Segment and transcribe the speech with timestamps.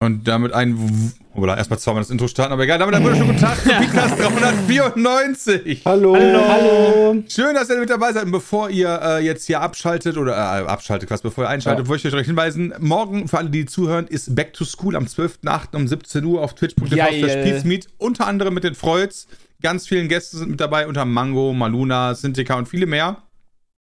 [0.00, 1.12] Und damit ein.
[1.34, 2.78] Oder erstmal zweimal das Intro starten, aber egal.
[2.78, 5.82] Damit einen wunderschönen guten Tag zu Podcast 394.
[5.84, 6.14] Hallo.
[6.16, 7.24] Hallo.
[7.28, 8.24] Schön, dass ihr mit dabei seid.
[8.26, 11.88] Und bevor ihr äh, jetzt hier abschaltet oder äh, abschaltet, was bevor ihr einschaltet, Ja.
[11.88, 15.74] wollte ich euch hinweisen: Morgen, für alle, die zuhören, ist Back to School am 12.08.
[15.74, 17.88] um 17 Uhr auf twitch.tv slash Peacemeet.
[17.98, 19.26] Unter anderem mit den Freuds.
[19.62, 23.16] Ganz vielen Gäste sind mit dabei, unter Mango, Maluna, Synthika und viele mehr.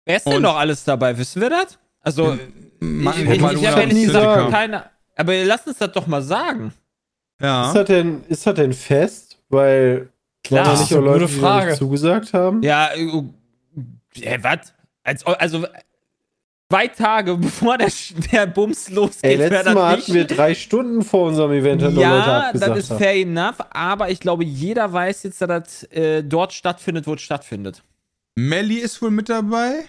[0.05, 1.15] Wer ist denn Und- noch alles dabei?
[1.19, 1.77] Wissen wir das?
[2.01, 2.39] Also,
[2.79, 4.33] Mango, ich, ich, ich Maluna habe und ehrlich Synthika.
[4.35, 4.83] gesagt keine.
[5.17, 6.73] Aber lasst uns das doch mal sagen.
[7.41, 7.67] Ja.
[7.67, 9.37] Ist das denn, ist das denn fest?
[9.49, 10.09] Weil
[10.43, 10.63] Klar.
[10.65, 11.67] Das nicht ist auch eine Leute, gute die Frage.
[11.71, 12.61] nicht zugesagt haben?
[12.63, 13.23] Ja, äh,
[14.21, 14.73] äh, was?
[15.03, 15.65] Als, also,
[16.69, 17.91] zwei Tage bevor der,
[18.31, 21.81] der Bums losgeht, Ey, letztes das Mal nicht- hatten wir drei Stunden vor unserem Event,
[21.83, 22.97] hat Ja, das ist haben.
[22.99, 27.21] fair enough, aber ich glaube, jeder weiß jetzt, dass das äh, dort stattfindet, wo es
[27.21, 27.83] stattfindet.
[28.35, 29.85] Melly ist wohl mit dabei.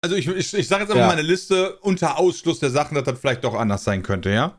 [0.00, 1.06] Also ich, ich, ich sage jetzt einfach Ja.
[1.06, 4.58] mal eine Liste unter Ausschluss der Sachen, dass das vielleicht doch anders sein könnte, ja?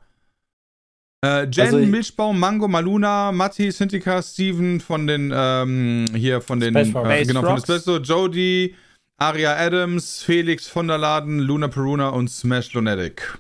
[1.26, 6.60] Äh, Jen, Also ich- Milchbaum, Mango, Maluna, Matti, Synthika, Steven von den, ähm, hier von
[6.60, 8.76] den, äh, genau, von Space Jody,
[9.18, 13.38] Aria Adams, Felix von der Laden, Luna Peruna und Smash Lunatic.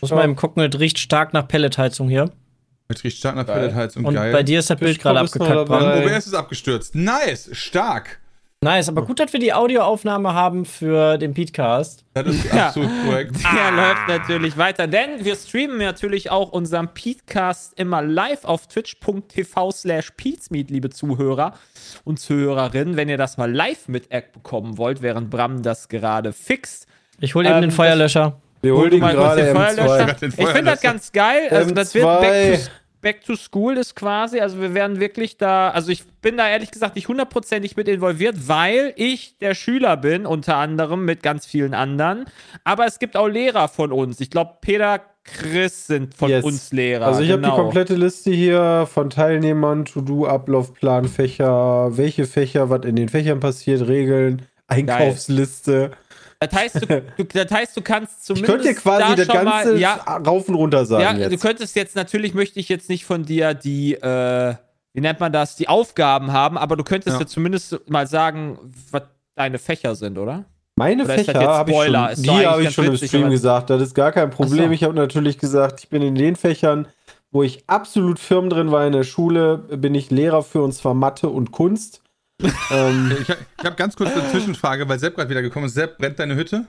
[0.00, 2.30] Muss mal eben gucken, es riecht stark nach Pelletheizung hier.
[2.88, 3.58] Mit richtig stark nach Geil.
[3.60, 4.32] Pelletheizung, Und geil.
[4.32, 5.66] bei dir ist das Bild gerade abgekackt.
[5.68, 6.02] Bram.
[6.04, 6.94] OBS ist abgestürzt.
[6.94, 8.20] Nice, stark.
[8.64, 12.04] Nice, aber gut, dass wir die Audioaufnahme haben für den Podcast.
[12.14, 12.68] Das ist Ja.
[12.68, 13.34] absolut korrekt.
[13.52, 19.72] Der läuft natürlich weiter, denn wir streamen natürlich auch unseren Petecast immer live auf twitch.tv
[19.72, 21.54] slash peatsmeet, liebe Zuhörer
[22.04, 22.96] und Zuhörerinnen.
[22.96, 26.86] Wenn ihr das mal live mitbekommen wollt, während Bram das gerade fixt.
[27.18, 28.36] Ich hole eben Ähm, den Feuerlöscher.
[28.60, 29.86] Wir Hol holen ihn mal kurz gerade den M2.
[29.86, 30.16] Feuerlöscher.
[30.38, 31.48] Ich finde das ganz geil.
[31.50, 32.20] Also, das wird M2.
[32.20, 32.70] back to,
[33.02, 36.70] back to School ist quasi, also wir werden wirklich da, also ich bin da ehrlich
[36.70, 41.74] gesagt nicht hundertprozentig mit involviert, weil ich der Schüler bin, unter anderem mit ganz vielen
[41.74, 42.24] anderen.
[42.64, 44.20] Aber es gibt auch Lehrer von uns.
[44.20, 46.44] Ich glaube, Peter, Chris sind von Yes.
[46.44, 47.06] uns Lehrer.
[47.06, 47.56] Also ich habe genau.
[47.56, 53.40] die komplette Liste hier von Teilnehmern, To-Do, Ablaufplan, Fächer, welche Fächer, was in den Fächern
[53.40, 55.90] passiert, Regeln, Einkaufsliste.
[56.50, 59.26] Das heißt, du, du, das heißt, du kannst Ich zumindest könnte dir quasi da das
[59.26, 59.94] schon Ganze mal, ja,
[60.26, 61.32] rauf und runter sagen Ja, jetzt.
[61.32, 64.54] du könntest jetzt, natürlich möchte ich jetzt nicht von dir die, äh,
[64.94, 67.20] wie nennt man das, die Aufgaben haben, aber du könntest Ja.
[67.20, 68.58] ja, zumindest mal sagen,
[68.90, 69.02] was
[69.34, 70.44] deine Fächer sind, oder?
[70.76, 72.02] Meine Oder Fächer habe ich Spoiler?
[72.04, 73.70] schon, Ist die habe ich schon im witzig, Stream aber- gesagt.
[73.70, 74.66] Das ist gar kein Problem.
[74.66, 74.70] So.
[74.72, 76.88] Ich habe natürlich gesagt, ich bin in den Fächern,
[77.30, 80.94] wo ich absolut firm drin war in der Schule, bin ich Lehrer für und zwar
[80.94, 82.02] Mathe und Kunst.
[82.70, 83.28] Ähm, Ich,
[83.64, 85.74] habe ganz kurz eine Zwischenfrage, weil Sepp gerade wieder gekommen ist.
[85.74, 86.66] Sepp, brennt deine Hütte?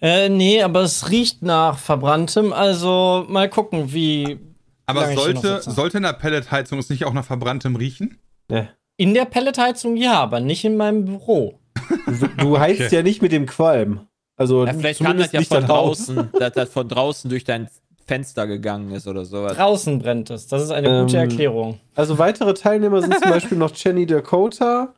[0.00, 4.38] Äh, nee, aber es riecht nach verbranntem, also mal gucken, wie.
[4.86, 7.76] Aber lange ich hier noch sollte, sollte in der Pelletheizung es nicht auch nach verbranntem
[7.76, 8.18] riechen?
[8.48, 8.70] ne.
[9.00, 11.60] In der Pelletheizung ja, aber nicht in meinem Büro.
[12.06, 12.96] du, du heizt Okay.
[12.96, 14.08] ja nicht mit dem Qualm.
[14.36, 17.68] Also Ja, vielleicht kann das ja von das draußen, dass das von draußen durch dein
[18.08, 19.56] Fenster gegangen ist oder sowas.
[19.56, 20.46] Draußen brennt es.
[20.48, 21.78] Das ist eine gute Ähm, Erklärung.
[21.94, 24.94] Also weitere Teilnehmer sind zum Beispiel noch Jenny Dakota.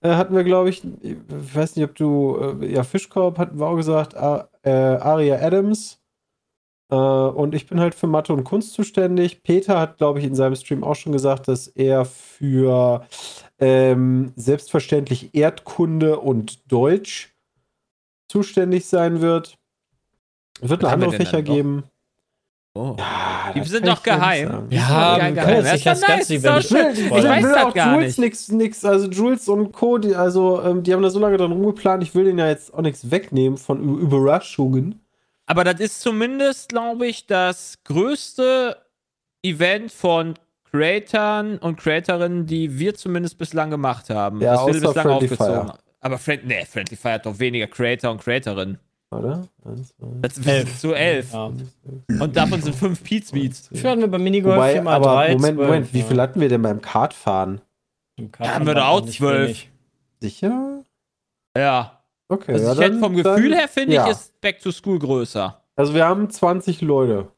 [0.00, 3.66] Äh, hatten wir, glaube ich, ich weiß nicht, ob du, äh, ja, Fischkorb hatten wir
[3.66, 5.98] auch gesagt, A äh, Aria Adams.
[6.90, 9.42] Äh, und ich bin halt für Mathe und Kunst zuständig.
[9.42, 13.04] Peter hat, glaube ich, in seinem Stream auch schon gesagt, dass er für
[13.58, 17.34] ähm, selbstverständlich Erdkunde und Deutsch
[18.28, 19.58] zuständig sein wird.
[20.60, 21.84] Es wird wir andere Fächer geben.
[22.76, 22.96] Oh.
[22.98, 24.66] Ja, Die das sind doch geheim.
[24.70, 25.32] Ja, geil.
[25.34, 25.62] geil.
[25.62, 26.90] Das ist ganze nice, schön.
[26.92, 28.18] Ich Ich will, weiß will das auch gar Jules nicht.
[28.18, 31.52] nix, nix, also Jules und Co., die, also, ähm, die haben da so lange dran
[31.52, 35.00] rumgeplant, ich will denen ja jetzt auch nichts wegnehmen von Ü- Überraschungen.
[35.46, 38.76] Aber das ist zumindest, glaube ich, das größte
[39.42, 40.34] Event von
[40.70, 44.40] Creatoren und Creatorinnen, die wir zumindest bislang gemacht haben.
[44.40, 45.66] Ja, das außer bislang Friendly aufgezogen.
[45.68, 45.78] Fire.
[46.00, 48.78] Aber Friend, nee, Friendly Fire hat doch weniger Creator und Creatorinnen.
[49.18, 49.48] Oder?
[49.64, 49.94] Eins,
[50.34, 50.78] zwei, Elf.
[50.80, 51.32] zu elf.
[51.32, 51.44] Ja.
[51.46, 53.68] Und davon sind fünf Pete's Beats.
[53.68, 56.20] Dafür hatten wir beim Minigolf Wobei, 4 mal aber 3, Moment, 12, Moment, wie viel
[56.20, 57.60] hatten wir denn beim Kartfahren?
[58.16, 59.66] Im Da haben wir doch Kartenband auch zwölf.
[60.20, 60.82] Sicher?
[61.56, 62.02] Ja.
[62.28, 62.52] Okay.
[62.52, 64.04] Also ja, ich hätte dann- vom dann- Gefühl her, finde ja.
[64.06, 65.60] ich, ist Back to School größer.
[65.76, 67.28] Also wir haben 20 Leute.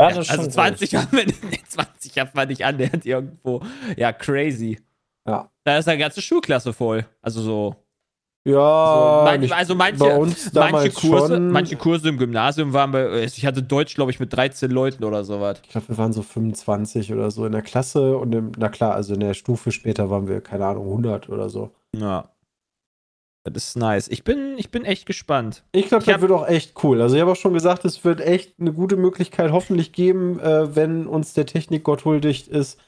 [0.00, 3.04] Ja, das ist also schon 20 haben wir nicht, nee, 20 haben wir nicht annähernd
[3.04, 3.60] irgendwo.
[3.96, 4.78] Ja, crazy.
[5.26, 5.50] Ja.
[5.64, 7.04] Da ist eine ganze Schulklasse voll.
[7.20, 7.76] Also so.
[8.52, 11.50] Ja, man, nicht- also manche, bei uns manche, Kurse, schon.
[11.50, 15.04] manche Kurse im Gymnasium waren bei, äh, ich hatte Deutsch, glaube ich, mit 13 Leuten
[15.04, 15.60] oder sowas.
[15.64, 18.94] Ich glaube, wir waren so 25 oder so in der Klasse und im, na klar,
[18.94, 21.72] also in der Stufe später waren wir, keine Ahnung, 100 oder so.
[21.94, 22.30] Ja.
[23.44, 24.08] Das ist nice.
[24.08, 25.62] Ich bin, ich bin echt gespannt.
[25.72, 27.00] Ich glaube, das hab- wird auch echt cool.
[27.00, 30.74] Also ich habe auch schon gesagt, es wird echt eine gute Möglichkeit hoffentlich geben, äh,
[30.76, 32.78] wenn uns der Technikgott huldigt ist,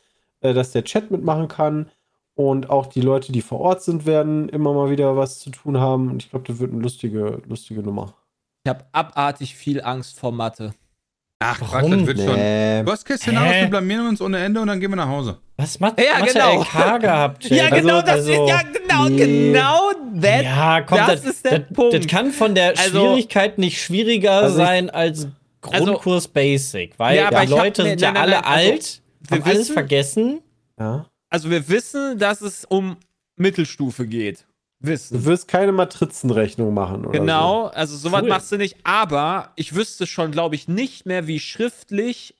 [0.40, 1.90] äh, dass der Chat mitmachen kann
[2.34, 5.78] und auch die Leute, die vor Ort sind, werden immer mal wieder was zu tun
[5.78, 6.10] haben.
[6.10, 8.14] Und ich glaube, das wird eine lustige, lustige Nummer.
[8.64, 10.72] Ich habe abartig viel Angst vor Mathe.
[11.42, 11.90] Ach, Quatsch, Warum?
[11.92, 12.34] das wird schon.
[12.36, 12.82] Nee.
[12.84, 13.46] Was Kästchen Hä?
[13.48, 15.38] aus, wir blamieren uns ohne Ende und dann gehen wir nach Hause.
[15.56, 16.60] Was macht Ja, Mathe genau.
[16.62, 17.56] LK gehabt, Jay?
[17.56, 19.16] Ja, Also- genau, das also, ist ja genau, nee.
[19.52, 19.90] genau
[20.20, 20.44] that.
[20.44, 21.94] Ja, komm, das das, ist der das, Punkt.
[21.94, 25.28] Das kann von der Also- Schwierigkeit nicht schwieriger Also sein als
[25.62, 29.02] Grundkurs Basic, weil Ja, die ich hab- Leute nee, sind ja alle nein, also, alt,
[29.28, 30.40] wir haben alles wissen- vergessen.
[30.78, 31.06] Ja.
[31.30, 32.96] Also wir wissen, dass es um
[33.36, 34.46] Mittelstufe geht.
[34.82, 35.24] Du Wissen.
[35.24, 37.18] wirst keine Matrizenrechnung machen, oder?
[37.18, 38.28] Genau, also sowas Cool.
[38.30, 42.34] machst du nicht, aber ich wüsste schon, glaube ich, nicht mehr, wie schriftlich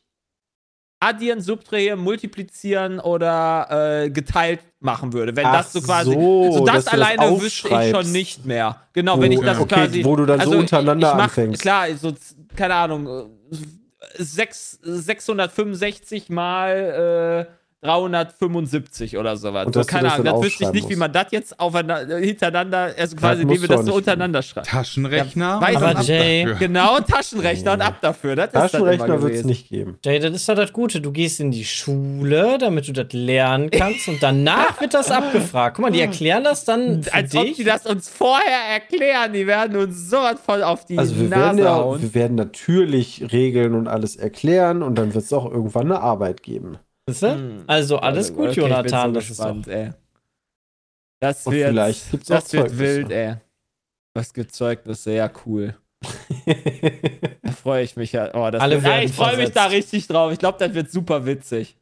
[1.00, 5.34] addieren, subtrahieren, multiplizieren oder äh, geteilt machen würde.
[5.36, 6.12] Wenn Ach das so quasi.
[6.12, 8.80] so, also das du das alleine wüsste ich schon nicht mehr.
[8.92, 10.04] Genau, wenn ich das okay, quasi.
[10.04, 11.62] wo du dann so also untereinander ich mach, anfängst.
[11.62, 12.12] Klar, so,
[12.56, 13.62] keine Ahnung, äh,
[14.18, 19.66] sechs- 665 mal äh, 375 oder sowas.
[19.66, 22.92] Und So, keine das Ahnung, das wüsste ich nicht, wie man das jetzt aufeinander, hintereinander,
[22.96, 24.66] also quasi, musst wie wir das so untereinander schreiben.
[24.66, 25.60] Taschenrechner.
[25.62, 26.58] Ja, Aber ab Jay- dafür.
[26.58, 28.36] Genau, Taschenrechner und ab dafür.
[28.36, 29.98] Das Taschenrechner wird es nicht geben.
[30.04, 31.00] Jay, das ist doch das Gute.
[31.00, 35.76] Du gehst in die Schule, damit du das lernen kannst und danach wird das abgefragt.
[35.76, 37.56] Guck mal, die erklären das dann für Als ob dich.
[37.56, 41.40] die das uns vorher erklären, die werden uns sowas voll auf die Also wir Nase
[41.40, 42.02] werden ja, hauen.
[42.02, 46.42] wir werden natürlich Regeln und alles erklären und dann wird es auch irgendwann eine Arbeit
[46.42, 46.76] geben.
[47.08, 47.34] Siehst du?
[47.34, 47.64] Hm.
[47.66, 49.10] Also alles gut, Okay, ich bin Jonathan.
[49.14, 49.44] so das ist doch.
[49.46, 49.90] gespannt, ey.
[51.20, 53.36] Das wird, vielleicht gibt's auch das wird wild, ey.
[54.14, 55.76] Was gibt Zeugnisse, ja cool.
[57.42, 58.34] Da freue ich mich ja.
[58.34, 60.32] Oh, das Alle wird, ja, ich freue mich da richtig drauf.
[60.32, 61.76] Ich glaube, das wird super witzig.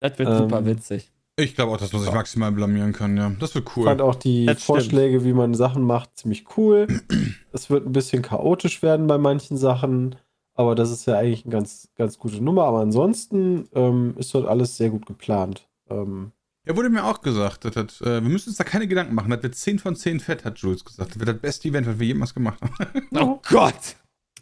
[0.00, 1.10] Das wird Ähm, super witzig.
[1.36, 3.32] Ich glaube auch, dass man sich maximal blamieren kann, ja.
[3.40, 3.84] Das wird Ich cool.
[3.86, 4.66] fand auch die Das stimmt.
[4.66, 6.86] Vorschläge, wie man Sachen macht, ziemlich cool.
[7.52, 10.16] Es wird ein bisschen chaotisch werden bei manchen Sachen,
[10.54, 12.64] aber das ist ja eigentlich eine ganz, ganz gute Nummer.
[12.64, 15.66] Aber ansonsten ähm, ist dort alles sehr gut geplant.
[15.90, 16.32] Ähm,
[16.66, 17.64] Ja, wurde mir auch gesagt.
[17.64, 19.30] Das, das, äh, wir müssen uns da keine Gedanken machen.
[19.30, 21.10] Das wird 10 von 10 fett, hat Jules gesagt.
[21.12, 22.74] Das wird das beste Event, was wir jemals gemacht haben.
[23.18, 23.96] Oh Gott!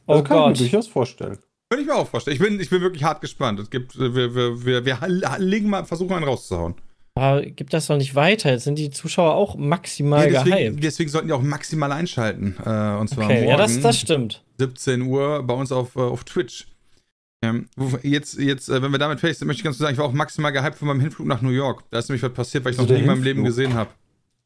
[0.06, 0.61] Oh das kann ich mir Gott.
[0.61, 1.38] durchaus vorstellen.
[1.70, 2.37] Könnte ich mir auch vorstellen.
[2.37, 3.59] Ich bin, ich bin wirklich hart gespannt.
[3.61, 4.99] Es gibt, äh, wir, wir, wir, wir
[5.38, 6.75] legen mal, versuchen einen rauszuhauen.
[7.14, 8.50] Aber gib das doch nicht weiter.
[8.50, 10.85] Jetzt sind die Zuschauer auch maximal Ja, deswegen, gehypt.
[10.85, 12.56] deswegen sollten die auch maximal einschalten.
[12.64, 14.43] Äh, und zwar Okay, morgen, ja, das, das stimmt.
[14.62, 16.67] 17 Uhr bei uns auf, äh, auf Twitch.
[17.44, 17.67] Ähm,
[18.03, 20.06] jetzt, jetzt, äh, wenn wir damit fertig sind, möchte ich ganz kurz sagen, ich war
[20.06, 21.82] auch maximal gehypt von meinem Hinflug nach New York.
[21.91, 23.91] Da ist nämlich was passiert, was ich Also noch nie in meinem Leben gesehen habe.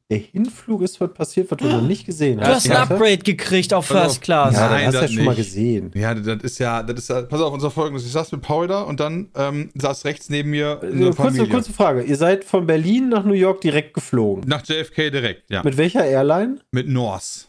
[0.08, 2.68] Der Hinflug ist was passiert, was du noch nicht gesehen Du hast.
[2.68, 2.76] hast ein.
[2.76, 3.86] Upgrade gekriegt auf.
[3.86, 4.54] First Class.
[4.54, 5.90] Ja, Nein, das hast du ja das schon mal gesehen.
[5.94, 8.06] Ja, das ist ja, das ist ja, pass auf, unser folgendes.
[8.06, 11.14] Ich saß mit Paul da und dann ähm, saß rechts neben mir Äh, eine kurze,
[11.16, 11.48] Familie.
[11.48, 12.02] kurze Frage.
[12.04, 14.44] Ihr seid von Berlin nach New York direkt geflogen.
[14.46, 15.58] Nach JFK direkt, ja.
[15.58, 16.60] Mit, Mit welcher Airline?
[16.72, 17.48] North.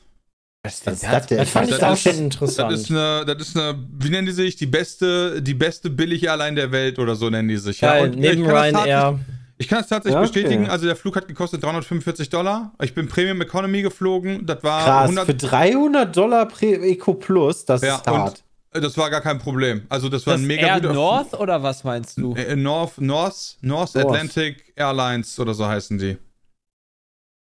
[0.67, 1.37] Was ist das denn?
[1.37, 2.71] Das fand ich Das auch ist- schon Das interessant.
[2.73, 4.55] ist eine, das ist eine, wie nennen die sich?
[4.55, 7.79] Die beste, die beste Billig-Airline der Welt oder so nennen die sich.
[7.79, 9.19] Geil, ja, und neben ich kann das Ryanair.
[9.59, 10.31] Ich kann es tatsächlich Ja, okay.
[10.41, 10.69] bestätigen.
[10.69, 12.73] Also der Flug hat gekostet 345 Dollar.
[12.81, 14.45] Ich bin Premium Economy geflogen.
[14.45, 18.43] Das war Krass, 100, für 300 Dollar Pre Eco Plus, das ja, ist hart.
[18.73, 19.81] und äh, das war gar kein Problem.
[19.89, 22.35] Also das war Das ein mega Air North oder was meinst du?
[22.35, 24.05] Äh, North, North, North North.
[24.05, 26.17] Atlantic Airlines oder so heißen die.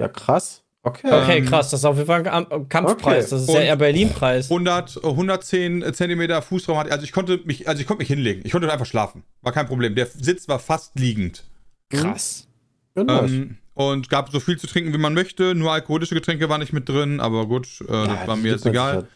[0.01, 0.62] Ja, krass.
[0.85, 1.07] Okay.
[1.13, 3.27] Okay, Ähm, krass, das ist auf jeden Fall ein Am- Kampfpreis.
[3.27, 3.31] Okay.
[3.31, 4.51] Das ist Und- der Air Berlin-Preis.
[4.51, 6.91] 100, 110 Zentimeter Fußraum hatte.
[6.91, 8.43] Also ich konnte mich, also ich konnte mich hinlegen.
[8.45, 9.23] Ich konnte einfach schlafen.
[9.43, 9.95] War kein Problem.
[9.95, 11.45] Der Sitz war fast liegend.
[11.91, 12.49] Krass.
[12.97, 13.31] Ja, nice.
[13.31, 15.55] Ähm, und gab so viel zu trinken, wie man möchte.
[15.55, 18.67] Nur alkoholische Getränke waren nicht mit drin, aber gut, äh, Ja, das war mir jetzt
[18.67, 19.01] egal.
[19.03, 19.09] sich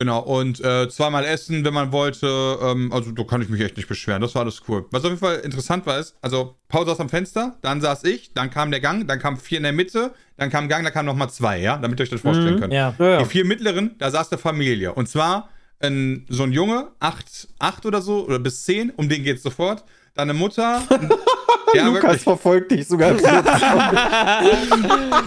[0.00, 2.58] Genau, und äh, zweimal essen, wenn man wollte.
[2.62, 4.22] Ähm, also da kann ich mich echt nicht beschweren.
[4.22, 4.86] Das war alles cool.
[4.90, 8.32] Was auf jeden Fall interessant war, ist, also Paul saß am Fenster, dann saß ich,
[8.32, 11.04] dann kam der Gang, dann kam vier in der Mitte, dann kam Gang, dann kam
[11.04, 12.72] nochmal zwei, ja, damit ihr euch das vorstellen könnt.
[12.72, 12.94] Ja.
[12.98, 13.18] Ja, ja.
[13.18, 14.94] Die vier mittleren, da saß eine Familie.
[14.94, 19.22] Und zwar ein, so ein Junge, acht, acht oder so, oder bis zehn, um den
[19.22, 19.84] geht's sofort.
[20.14, 20.82] Dann eine Mutter.
[21.74, 22.22] ja, Lukas wirklich.
[22.22, 23.12] verfolgt dich sogar.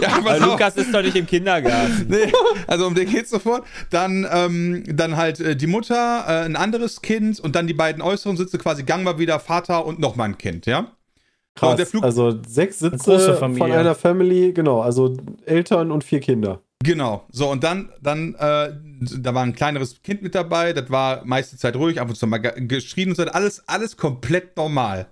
[0.00, 0.36] Ja.
[0.46, 2.06] Lukas ist doch nicht im Kindergarten.
[2.08, 2.32] Nee,
[2.66, 3.64] also um den geht's sofort.
[3.90, 8.02] Dann, ähm, dann halt äh, die Mutter, äh, ein anderes Kind und dann die beiden
[8.02, 10.88] äußeren Sitze quasi Gang mal wieder Vater und nochmal ein Kind, ja?
[11.54, 11.70] Krass.
[11.70, 13.58] Und der Flug- also sechs Sitze Familie.
[13.68, 16.60] von einer Family, genau, also Eltern und vier Kinder.
[16.82, 17.24] Genau.
[17.30, 18.72] So, und dann, dann, äh,
[19.20, 22.26] da war ein kleineres Kind mit dabei, das war meiste Zeit ruhig, ab und zu
[22.26, 25.06] mal ge- geschrien und so, alles, alles komplett normal.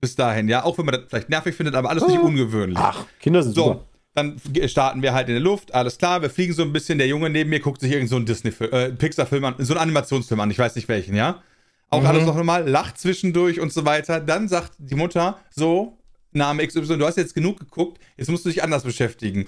[0.00, 0.64] Bis dahin, ja.
[0.64, 2.78] Auch wenn man das vielleicht nervig findet, aber alles nicht ungewöhnlich.
[2.78, 3.84] Ach, Kinder sind So, super.
[4.14, 6.98] Dann starten wir halt in der Luft, alles klar, wir fliegen so ein bisschen.
[6.98, 9.82] Der Junge neben mir guckt sich irgend so einen Disney, äh, Pixar-Film an, so einen
[9.82, 11.42] Animationsfilm an, ich weiß nicht welchen, ja.
[11.90, 12.06] Auch Mhm.
[12.06, 14.20] alles noch normal, lacht zwischendurch und so weiter.
[14.20, 15.96] Dann sagt die Mutter so,
[16.32, 19.46] Name XY, du hast jetzt genug geguckt, jetzt musst du dich anders beschäftigen.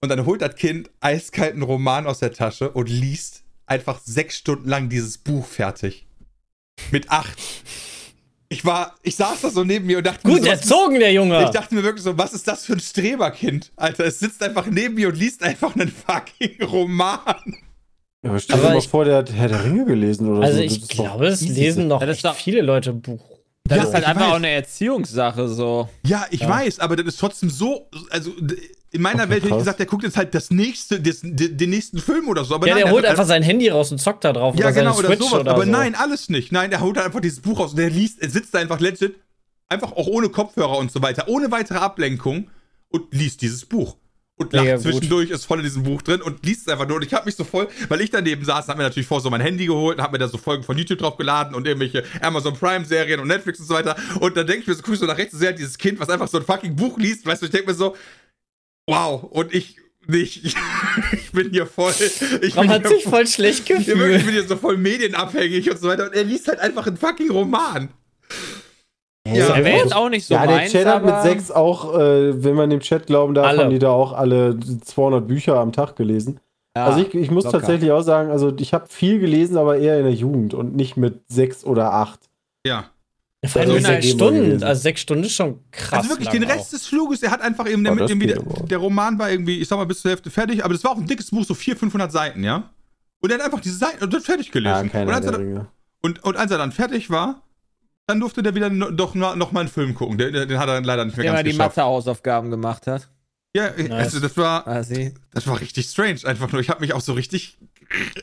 [0.00, 4.68] Und dann holt das Kind eiskalten Roman aus der Tasche und liest einfach sechs Stunden
[4.68, 6.06] lang dieses Buch fertig.
[6.90, 7.38] Mit acht.
[8.52, 10.70] Ich war, ich saß da so neben mir und dachte mir Gut so, was ist-
[10.70, 11.42] erzogen, der Junge.
[11.44, 13.72] ich dachte mir wirklich so, was ist das für ein Streberkind?
[13.76, 17.18] Alter, es sitzt einfach neben mir und liest einfach einen fucking Roman.
[18.22, 20.58] Ja, aber stell dir mal ich- vor, der hat Herr der Ringe gelesen oder also
[20.58, 20.62] so.
[20.64, 23.24] ich ist doch glaube, es lesen noch Ja, das echt ist doch- viele Leute Buch.
[23.64, 24.30] Das Ja, ist halt ich einfach weiß.
[24.32, 25.88] auch eine Erziehungssache so.
[26.04, 26.48] Ja, ich Ja.
[26.50, 28.32] weiß, aber das ist trotzdem so, also
[28.92, 31.70] in meiner Okay, Welt hätte ich gesagt, der guckt jetzt halt das nächste, das, den,
[31.70, 32.54] nächsten Film oder so.
[32.54, 34.74] Aber Ja, nein, der holt einfach sein Handy raus und zockt da drauf Ja, oder
[34.74, 35.32] genau, oder sowas.
[35.40, 35.70] oder aber so.
[35.70, 36.52] nein, alles nicht.
[36.52, 38.80] Nein, der holt halt einfach dieses Buch raus und der liest, er sitzt da einfach
[38.80, 39.16] legit,
[39.68, 42.50] einfach auch ohne Kopfhörer und so weiter, ohne weitere Ablenkung
[42.90, 43.96] und liest dieses Buch.
[44.36, 44.80] Und lacht gut.
[44.80, 46.96] zwischendurch, ist voll in diesem Buch drin und liest es einfach nur.
[46.96, 49.30] Und ich habe mich so voll, weil ich daneben saß, hab mir natürlich vor so
[49.30, 52.02] mein Handy geholt und hab mir da so Folgen von YouTube drauf geladen und irgendwelche
[52.20, 53.94] Amazon Prime-Serien und Netflix und so weiter.
[54.20, 55.78] Und dann denke ich mir so, guck ich so nach rechts und sehe halt dieses
[55.78, 57.94] Kind, was einfach so ein fucking Buch liest, weißt du, ich denke mir so,
[58.88, 60.44] wow, und ich nicht.
[61.12, 61.92] ich bin hier voll.
[62.42, 64.24] Ich Man bin hat hier sich voll schlecht ja, wirklich, ich gefühlt.
[64.24, 66.06] bin hier so voll medienabhängig und so weiter.
[66.06, 67.88] Und er liest halt einfach einen fucking Roman.
[69.26, 71.50] Ja, Ja, Er wäre jetzt auch nicht so ja, der meins, Chat hat mit sechs
[71.50, 73.64] auch, äh, wenn man dem Chat glauben darf, Alle.
[73.64, 76.40] haben die da auch alle 200 Bücher am Tag gelesen.
[76.76, 77.58] Ja, also ich, ich muss locker.
[77.58, 80.96] tatsächlich auch sagen, also ich habe viel gelesen, aber eher in der Jugend und nicht
[80.96, 82.18] mit sechs oder acht.
[82.66, 82.86] Ja.
[83.44, 84.62] Vor allem Also sechs ist ja Stunden.
[84.62, 85.98] Also sechs Stunden ist schon krass.
[86.04, 86.70] also wirklich, den Rest auch.
[86.70, 89.66] des Fluges, er hat einfach eben, der, Oh, irgendwie, der, der Roman war irgendwie, ich
[89.68, 91.80] sag mal, bis zur Hälfte fertig, aber das war auch ein dickes Buch, so 400,
[91.80, 92.70] 500 Seiten, ja?
[93.20, 94.80] Und er hat einfach diese Seiten und dann fertig Ja, gelesen.
[94.82, 95.66] und, keiner als er, Ringe.
[96.02, 97.42] und, und als er dann fertig war,
[98.06, 100.18] dann durfte der wieder no, doch noch, noch mal einen Film gucken.
[100.18, 101.76] Den, den hat er dann leider nicht mehr der mal ganz die geschafft.
[101.76, 103.08] Mathe-Hausaufgaben gemacht hat.
[103.54, 103.90] Ja, Nice.
[103.90, 105.14] also das war, Quasi.
[105.32, 106.20] das war richtig strange.
[106.24, 107.58] Einfach nur, ich habe mich auch so richtig,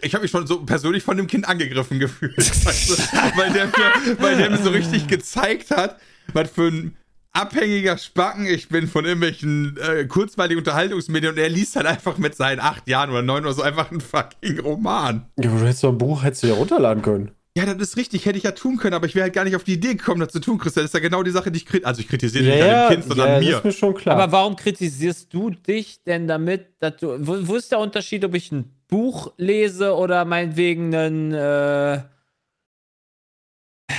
[0.01, 2.37] ich habe mich schon so persönlich von dem Kind angegriffen gefühlt.
[2.37, 2.93] Weißt du?
[3.37, 5.99] weil, der mir, weil der mir so richtig gezeigt hat,
[6.33, 6.97] was für ein
[7.31, 12.35] abhängiger Spacken ich bin von irgendwelchen äh, kurzweiligen Unterhaltungsmedien und er liest halt einfach mit
[12.35, 15.27] seinen acht Jahren oder neun oder so einfach einen fucking Roman.
[15.37, 17.31] Ja, aber du hättest doch ein Buch hättest du ja runterladen können.
[17.59, 19.55] Ja, das ist richtig, hätte ich ja tun können, aber ich wäre halt gar nicht
[19.55, 20.85] auf die Idee gekommen, das zu tun, Christian.
[20.85, 21.87] Das ist ja genau die Sache, die ich kritisiere.
[21.87, 23.49] Also ich kritisiere Ja, nicht an ja, dem Kind, sondern ja, mir.
[23.51, 24.15] das ist mir schon klar.
[24.15, 27.17] Aber warum kritisierst du dich denn damit, dass du.
[27.19, 32.01] Wo, wo ist der Unterschied, ob ich ein Buch lese oder meinetwegen einen äh,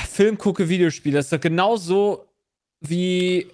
[0.09, 1.19] Film gucke, Videospiele?
[1.19, 2.25] Das ist doch genauso
[2.81, 3.47] wie.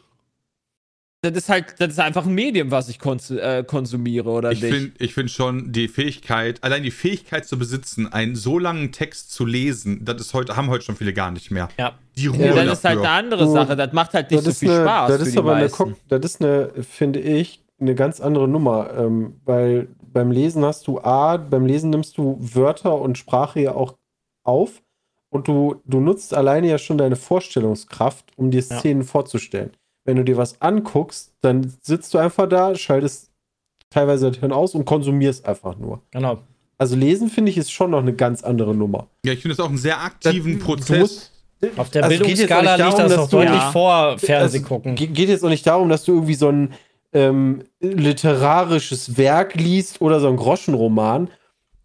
[1.30, 4.62] Das ist halt, das ist einfach ein Medium, was ich kons äh, konsumiere, oder Ich
[4.62, 4.74] nicht?
[4.74, 9.32] finde ich find schon die Fähigkeit, allein die Fähigkeit zu besitzen, einen so langen Text
[9.32, 11.68] zu lesen, das ist heute, haben heute schon viele gar nicht mehr.
[11.78, 11.92] Ja.
[12.16, 12.64] Die Ruhe ja, dafür.
[12.64, 13.76] das ist halt eine andere Sache.
[13.76, 15.08] Das macht halt nicht so ist viel eine, Spaß.
[15.08, 15.76] Das für ist die aber eine, meisten.
[15.92, 18.90] Ko- das ist eine, finde ich, eine ganz andere Nummer.
[18.96, 23.74] Ähm, weil beim Lesen hast du A, beim Lesen nimmst du Wörter und Sprache ja
[23.74, 23.96] auch
[24.44, 24.82] auf
[25.28, 28.78] und du, du nutzt alleine ja schon deine Vorstellungskraft, um dir Ja.
[28.78, 29.72] Szenen vorzustellen.
[30.06, 33.30] Wenn du dir was anguckst, dann sitzt du einfach da, schaltest
[33.90, 36.00] teilweise das Hirn aus und konsumierst einfach nur.
[36.12, 36.38] Genau.
[36.78, 39.06] Also lesen, finde ich, ist schon noch eine ganz andere Nummer.
[39.24, 40.98] ja, ich finde es auch einen sehr aktiven Du Prozess.
[41.00, 41.32] musst-
[41.78, 43.62] Auf der Also geht jetzt Bildungsskala auch nicht liegt darum, das dass noch du- deutlich
[43.62, 43.70] Ja.
[43.72, 44.94] vor Fernseh Also, gucken.
[44.94, 46.72] ge- Geht jetzt auch nicht darum, dass du irgendwie so ein
[47.12, 51.30] ähm, literarisches Werk liest oder so ein Groschenroman.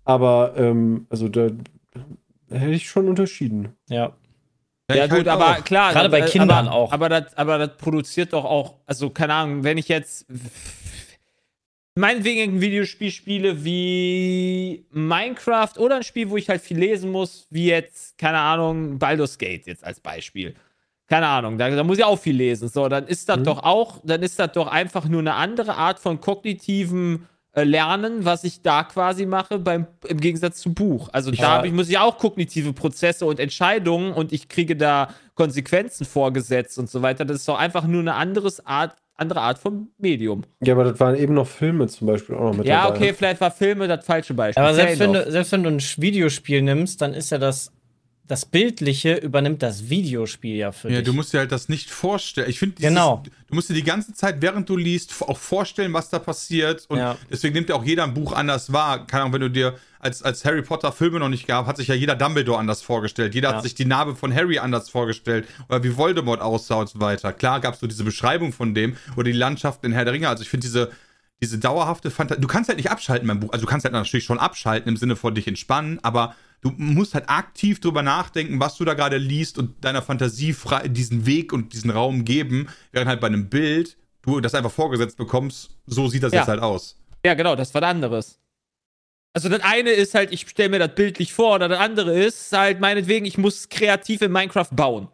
[0.03, 1.47] Aber, ähm, also da
[2.49, 3.69] hätte ich schon unterschieden.
[3.89, 4.11] Ja.
[4.95, 5.63] Ja, ich gut, halt aber auch.
[5.63, 5.93] klar.
[5.93, 6.91] Gerade das- bei äh, Kindern aber, auch.
[6.91, 10.25] Aber das, aber das produziert doch auch, also keine Ahnung, wenn ich jetzt
[11.95, 17.48] meinetwegen ein Videospiel spiele wie Minecraft oder ein Spiel, wo ich halt viel lesen muss,
[17.50, 20.55] wie jetzt, keine Ahnung, Baldur's Gate jetzt als Beispiel.
[21.07, 22.69] Keine Ahnung, da, da muss ich auch viel lesen.
[22.69, 23.43] So, dann ist das Mhm.
[23.43, 28.24] doch auch, dann ist das doch einfach nur eine andere Art von kognitiven äh, Lernen,
[28.24, 31.10] was ich da quasi mache, beim, im Gegensatz zu Buch.
[31.12, 31.50] Also da Ja.
[31.58, 36.77] hab ich, muss ich auch kognitive Prozesse und Entscheidungen und ich kriege da Konsequenzen vorgesetzt
[36.79, 37.25] und so weiter.
[37.25, 40.43] Das ist doch einfach nur eine anderes Art, andere Art von Medium.
[40.63, 42.96] Ja, aber das waren eben noch Filme zum Beispiel auch noch mit Ja, dabei.
[42.96, 44.63] okay, vielleicht war Filme das falsche Beispiel.
[44.63, 47.72] Aber selbst wenn, du, selbst wenn du ein Videospiel nimmst, dann ist ja das,
[48.31, 51.05] das Bildliche übernimmt das Videospiel ja für Ja, dich.
[51.05, 52.50] du musst dir halt das nicht vorstellen.
[52.50, 53.21] Ich finde, Genau.
[53.50, 56.85] du musst dir die ganze Zeit, während du liest, auch vorstellen, was da passiert.
[56.88, 57.17] Und Ja.
[57.29, 59.05] deswegen nimmt ja auch jeder ein Buch anders wahr.
[59.05, 61.89] Keine Ahnung, wenn du dir, als, als Harry Potter Filme noch nicht gab, hat sich
[61.89, 63.35] ja jeder Dumbledore anders vorgestellt.
[63.35, 63.55] Jeder Ja.
[63.57, 65.45] hat sich die Narbe von Harry anders vorgestellt.
[65.67, 67.33] Oder wie Voldemort aussah und so weiter.
[67.33, 70.29] Klar gab es so diese Beschreibung von dem oder die Landschaften in Herr der Ringe.
[70.29, 70.89] Also ich finde diese,
[71.41, 72.41] diese dauerhafte Fantasie.
[72.41, 73.51] Du kannst halt nicht abschalten beim Buch.
[73.51, 77.15] Also du kannst halt natürlich schon abschalten im Sinne von dich entspannen, aber du musst
[77.15, 81.51] halt aktiv drüber nachdenken, was du da gerade liest und deiner Fantasie frei, diesen Weg
[81.51, 86.07] und diesen Raum geben, während halt bei einem Bild du das einfach vorgesetzt bekommst, so
[86.07, 86.39] sieht das Ja.
[86.41, 86.95] jetzt halt aus.
[87.25, 88.39] Ja, genau, das war was anderes.
[89.33, 92.51] Also das eine ist halt, ich stelle mir das bildlich vor, oder das andere ist
[92.51, 95.07] halt meinetwegen, ich muss kreativ in Minecraft bauen.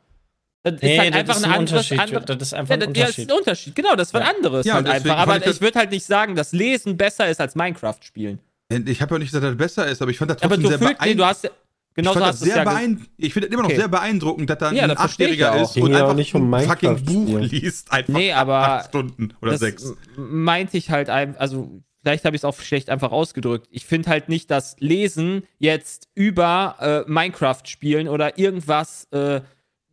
[0.72, 1.92] Das ist Nee, halt das einfach ist ein ein anderes.
[1.92, 2.00] Unterschied.
[2.18, 3.32] Andere, Das ist einfach ja, ein das, ja, ist Unterschied.
[3.32, 3.76] ein Unterschied.
[3.76, 4.34] Genau, das ist was Ja.
[4.36, 5.18] anderes Ja, halt einfach.
[5.18, 8.40] Aber ich das- ich würde halt nicht sagen, dass Lesen besser ist als Minecraft spielen.
[8.70, 10.64] Ich habe ja nicht gesagt, dass das besser ist, aber ich fand das Aber trotzdem
[10.64, 11.20] du sehr nee, beeindruckend.
[11.20, 11.50] du hast ja,
[11.96, 13.10] genau ich so fand das sehr ja beeindruckend.
[13.18, 13.78] Ich finde das immer noch Okay.
[13.80, 15.74] sehr beeindruckend, dass da Ja, ein Achtjähriger ist.
[15.76, 17.44] Ging und einfach nicht um ein fucking Minecraft Buch spielen.
[17.44, 17.92] liest.
[17.94, 19.94] Einfach Nee, aber acht Stunden oder das sechs.
[20.18, 23.68] meinte ich halt, ein- also vielleicht habe ich es auch schlecht einfach ausgedrückt.
[23.72, 26.76] Ich finde halt nicht, dass Lesen jetzt über
[27.08, 29.42] äh, Minecraft spielen oder irgendwas äh,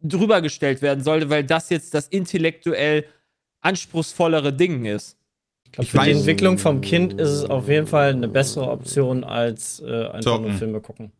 [0.04, 3.06] drüber gestellt werden sollte, weil das jetzt das intellektuell
[3.60, 5.16] anspruchsvollere Ding ist.
[5.64, 9.24] Ich glaube, für die Entwicklung vom Kind ist es auf jeden Fall eine bessere Option
[9.24, 10.48] als äh, einfach Zocken.
[10.48, 11.10] nur Filme gucken.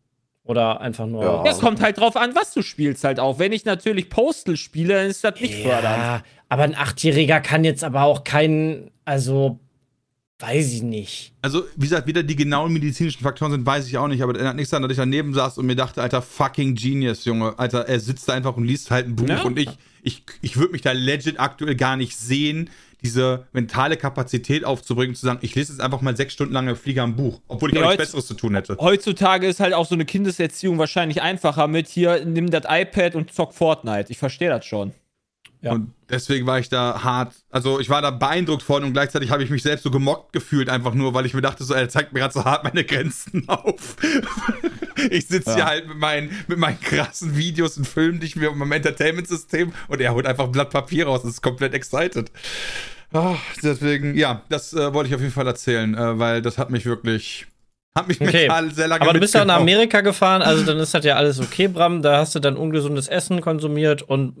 [0.45, 1.23] Oder einfach nur.
[1.23, 1.43] Ja.
[1.43, 3.39] Ja, kommt halt drauf an, was du spielst halt auch.
[3.39, 5.83] Wenn ich natürlich Postal spiele, dann ist das nicht fördernd.
[5.83, 9.59] Ja, aber ein Achtjähriger kann jetzt aber auch keinen, also
[10.39, 11.33] weiß ich nicht.
[11.41, 14.41] Also, wie gesagt, wieder die genauen medizinischen Faktoren sind, weiß ich auch nicht, aber das
[14.41, 17.57] ändert nichts daran, dass ich daneben saß und mir dachte, Alter, fucking Genius, Junge.
[17.57, 19.43] Alter, er sitzt da einfach und liest halt ein Buch Ja.
[19.43, 19.69] und ich,
[20.03, 22.69] ich, ich würde mich da legit aktuell gar nicht sehen,
[23.01, 26.75] diese mentale Kapazität aufzubringen, zu sagen, ich lese jetzt einfach mal sechs Stunden lang im
[26.75, 28.77] Flieger ein Buch, obwohl ich auch nichts Besseres zu tun hätte.
[28.79, 33.31] Heutzutage ist halt auch so eine Kindeserziehung wahrscheinlich einfacher mit hier, nimm das iPad und
[33.31, 34.11] zock Fortnite.
[34.11, 34.91] Ich verstehe das schon.
[35.65, 35.71] Ja.
[35.71, 39.43] Und deswegen war ich da hart, also ich war da beeindruckt von und gleichzeitig habe
[39.43, 42.13] ich mich selbst so gemockt gefühlt, einfach nur, weil ich mir dachte, so, er zeigt
[42.13, 43.95] mir gerade so hart meine Grenzen auf.
[45.09, 48.49] ich sitze hier halt mit meinen, mit meinen krassen Videos und Filmen, die ich mir
[48.51, 52.31] mit meinem Entertainment-System und er holt einfach ein Blatt Papier raus und ist komplett excited.
[53.11, 56.69] Ah, deswegen, ja, das äh, wollte ich auf jeden Fall erzählen, äh, weil das hat
[56.69, 57.47] mich wirklich,
[57.97, 58.49] hat mich Okay.
[58.71, 59.55] sehr lange Aber du bist ja nach.
[59.55, 62.03] Amerika gefahren, also dann ist das ja alles okay, Bram.
[62.03, 64.35] Da hast du dann ungesundes Essen konsumiert und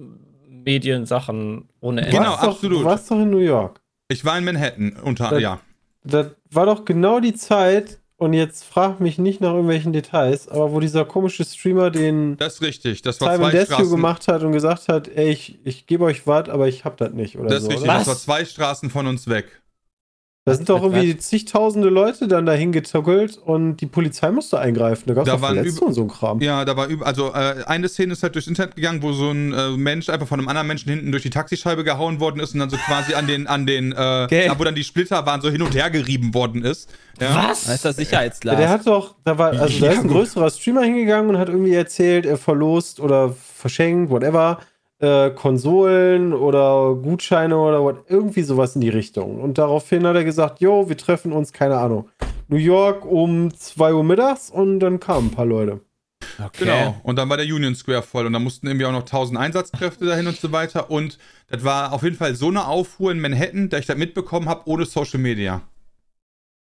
[0.65, 2.11] Mediensachen ohne Ende.
[2.17, 2.79] Genau, warst doch, absolut.
[2.81, 3.79] Du warst doch in New York.
[4.07, 5.59] Ich war in Manhattan, unter, Das- ja.
[6.03, 10.71] Das war doch genau die Zeit, und jetzt frag mich nicht nach irgendwelchen Details, aber
[10.71, 13.89] wo dieser komische Streamer den Das ist richtig, das war Simon zwei Straßen.
[13.89, 17.11] gemacht hat und gesagt hat, ey, ich, ich gebe euch was, aber ich hab das
[17.11, 17.69] nicht oder Das ist so.
[17.71, 17.97] richtig, oder?
[17.97, 19.61] das war zwei Straßen von uns weg.
[20.47, 25.05] Da sind doch irgendwie zigtausende Leute dann dahin getuckelt und die Polizei musste eingreifen.
[25.07, 26.39] Da gab es Da Verletzte und so ein Kram.
[26.39, 29.31] Ja, da war über, also äh, eine Szene ist halt durchs Internet gegangen, wo so
[29.31, 32.53] ein äh, Mensch einfach von einem anderen Menschen hinten durch die Taxischeibe gehauen worden ist
[32.53, 34.47] und dann so quasi an den, an den, äh, Okay.
[34.47, 36.91] da, wo dann die Splitter waren, so hin und her gerieben worden ist.
[37.19, 37.49] Ja.
[37.49, 37.65] Was?
[37.65, 38.53] Da ist das Sicherheitsglas.
[38.53, 40.17] Ja, der hat doch, da war, also da Ja, ist ein gut.
[40.17, 44.59] größerer Streamer hingegangen und hat irgendwie erzählt, er verlost oder verschenkt, whatever,
[45.05, 49.41] äh, Konsolen oder Gutscheine oder what, irgendwie sowas in die Richtung.
[49.41, 52.09] Und daraufhin hat er gesagt, jo, wir treffen uns, keine Ahnung,
[52.47, 55.81] New York um 2 Uhr mittags und dann kamen ein paar Leute.
[56.39, 56.65] okay.
[56.65, 56.95] Genau.
[57.03, 60.05] Und dann war der Union Square voll und da mussten irgendwie auch noch 1000 Einsatzkräfte
[60.05, 60.91] dahin und so weiter.
[60.91, 64.49] Und das war auf jeden Fall so eine Aufruhr in Manhattan, da ich das mitbekommen
[64.49, 65.61] habe, ohne Social Media.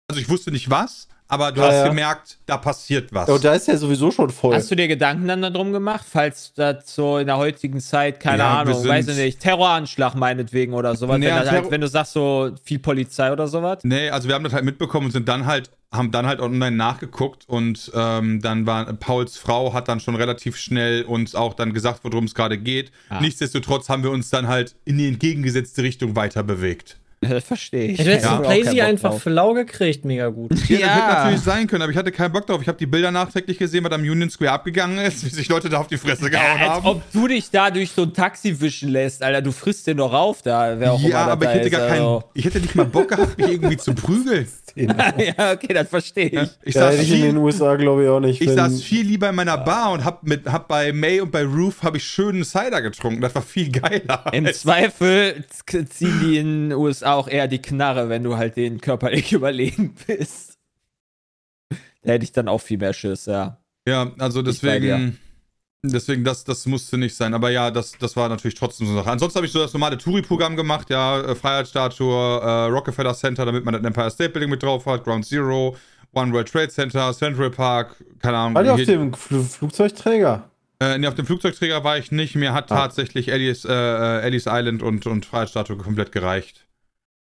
[0.07, 1.87] Also ich wusste nicht was, aber du Ja, hast ja.
[1.87, 3.27] gemerkt, da passiert was.
[3.27, 4.55] Ja, und da ist er sowieso schon voll.
[4.55, 8.39] Hast du dir Gedanken dann darum gemacht, falls das so in der heutigen Zeit, keine
[8.43, 11.81] Ja, Ahnung, weiß ich nicht, Terroranschlag meinetwegen oder sowas, Nee, wenn, das Terror- halt, wenn
[11.81, 13.79] du sagst so viel Polizei oder sowas?
[13.83, 16.75] Nee, also wir haben das halt mitbekommen und sind dann halt, haben dann halt online
[16.75, 21.73] nachgeguckt und ähm, dann war Pauls Frau hat dann schon relativ schnell uns auch dann
[21.73, 22.91] gesagt, worum es gerade geht.
[23.09, 23.21] Ah.
[23.21, 26.97] Nichtsdestotrotz haben wir uns dann halt in die entgegengesetzte Richtung weiter bewegt.
[27.35, 27.97] Das verstehe ich.
[27.97, 28.41] Du hättest Ja.
[28.41, 29.21] keinen Bock einfach drauf.
[29.23, 30.51] flau gekriegt, mega gut.
[30.51, 30.87] Ja, das Ja.
[30.95, 32.61] hätte natürlich sein können, aber ich hatte keinen Bock drauf.
[32.61, 35.69] Ich habe die Bilder nachträglich gesehen, was am Union Square abgegangen ist, wie sich Leute
[35.69, 36.85] da auf die Fresse gehauen Ja, als haben.
[36.87, 39.41] ob du dich da durch so ein Taxi wischen lässt, Alter.
[39.41, 41.87] Du frisst den doch auf da, wer auch ja, immer aber ich hätte ist, gar
[41.87, 42.23] keinen, also.
[42.33, 44.47] ich hätte nicht mal Bock gehabt, mich irgendwie zu prügeln.
[44.75, 46.49] ja, okay, das verstehe ich.
[46.63, 48.41] Ich ja, saß hätte ich in den viel, USA, glaube ich, auch nicht.
[48.41, 51.43] ich saß viel lieber in meiner Bar und hab mit, hab bei May und bei
[51.43, 53.21] Roof habe ich schönen Cider getrunken.
[53.21, 54.25] Das war viel geiler.
[54.33, 55.45] Im Zweifel
[55.89, 59.95] ziehen die in den USA auch eher die Knarre, wenn du halt denen körperlich überlegen
[60.07, 60.57] bist.
[62.03, 63.57] Da hätte ich dann auch viel mehr Schiss, ja.
[63.87, 65.19] Ja, also deswegen,
[65.83, 67.33] deswegen das, das musste nicht sein.
[67.33, 69.11] Aber ja, das, das war natürlich trotzdem so eine Sache.
[69.11, 73.65] Ansonsten habe ich so das normale Touri-Programm gemacht, ja, äh, Freiheitsstatue, äh, Rockefeller Center, damit
[73.65, 75.75] man das Empire State Building mit drauf hat, Ground Zero,
[76.13, 78.55] One World Trade Center, Central Park, keine Ahnung.
[78.55, 80.49] War der auf dem Fl Flugzeugträger?
[80.79, 82.35] äh, nee, auf dem Flugzeugträger war ich nicht.
[82.35, 82.75] Mir hat Ah.
[82.77, 86.64] tatsächlich Ellis, äh, äh, Ellis Island und, und Freiheitsstatue komplett gereicht.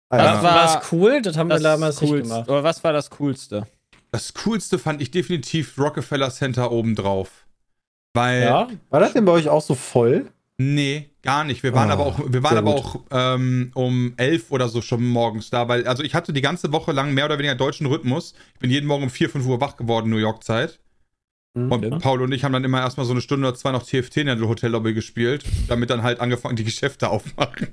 [0.10, 0.44] Ah, Das ja.
[0.44, 1.22] war- das cool?
[1.22, 2.30] Das haben wir Das damals nicht coolste.
[2.34, 2.50] gemacht.
[2.50, 3.68] Oder was war das Coolste?
[4.12, 7.46] Das coolste fand ich definitiv Rockefeller Center obendrauf.
[8.16, 8.68] Weil Ja?
[8.90, 10.32] War das denn bei euch auch so voll?
[10.58, 11.62] Nee, gar nicht.
[11.64, 15.06] Wir waren Ah, aber auch, wir waren aber auch ähm, um elf oder so schon
[15.08, 18.34] morgens da, weil, also ich hatte die ganze Woche lang mehr oder weniger deutschen Rhythmus.
[18.56, 20.80] Ich bin jeden Morgen um 4, 5 Uhr wach geworden, New York Zeit.
[21.56, 21.72] Hm.
[21.72, 21.98] Und Ja.
[22.00, 24.26] Paul und ich haben dann immer erstmal so eine Stunde oder zwei noch TFT in
[24.28, 27.68] der Hotellobby gespielt, damit dann halt angefangen die Geschäfte aufmachen.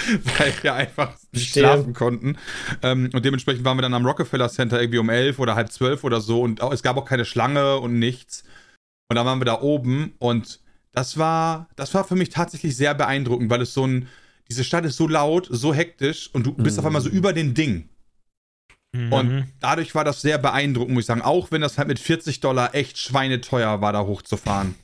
[0.38, 1.62] weil wir einfach nicht Verstehe.
[1.62, 2.36] schlafen konnten.
[2.82, 6.04] Ähm, und dementsprechend waren wir dann am Rockefeller Center irgendwie um elf oder halb zwölf
[6.04, 8.44] oder so und es gab auch keine Schlange und nichts.
[9.08, 10.60] Und dann waren wir da oben und
[10.92, 14.08] das war, das war für mich tatsächlich sehr beeindruckend, weil es so ein,
[14.48, 17.54] diese Stadt ist so laut, so hektisch und du bist auf einmal so über den
[17.54, 17.88] Ding.
[19.10, 19.44] Und Mhm.
[19.58, 21.22] dadurch war das sehr beeindruckend, muss ich sagen.
[21.22, 24.76] Auch wenn das halt mit 40 Dollar echt schweineteuer war, da hochzufahren.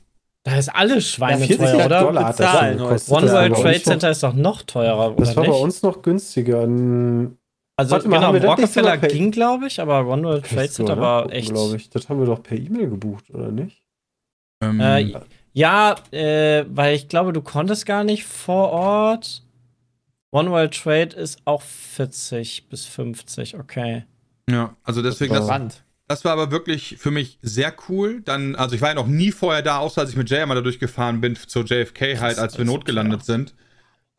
[0.43, 1.99] Da ist alles 40 schweineteuer, oder?
[2.01, 2.81] Dollar hat das bezahlen.
[2.81, 5.49] One Das war World bei Trade Center ist doch noch teurer, Das oder war bei
[5.51, 5.61] nicht?
[5.61, 6.61] uns noch günstiger.
[6.61, 10.23] Also Warte mal, genau, haben wir das nicht Rockefeller per- ging, glaube ich, aber One
[10.23, 11.01] World Trade Center ne?
[11.01, 11.49] war echt.
[11.51, 11.89] glaube ich.
[11.89, 13.81] Das haben wir doch per E-Mail gebucht, oder nicht?
[14.63, 15.13] Ähm, Äh,
[15.53, 19.43] ja, äh, weil ich glaube, du konntest gar nicht vor Ort.
[20.31, 24.05] One World Trade ist auch 40 bis 50, okay.
[24.49, 25.83] ja, also deswegen, war- das, Spannend.
[26.11, 28.21] Das war aber wirklich für mich sehr cool.
[28.21, 30.55] Dann, also ich war ja noch nie vorher da, außer als ich mit Jay einmal
[30.55, 33.55] da durchgefahren bin zur JFK halt, als wir notgelandet sind.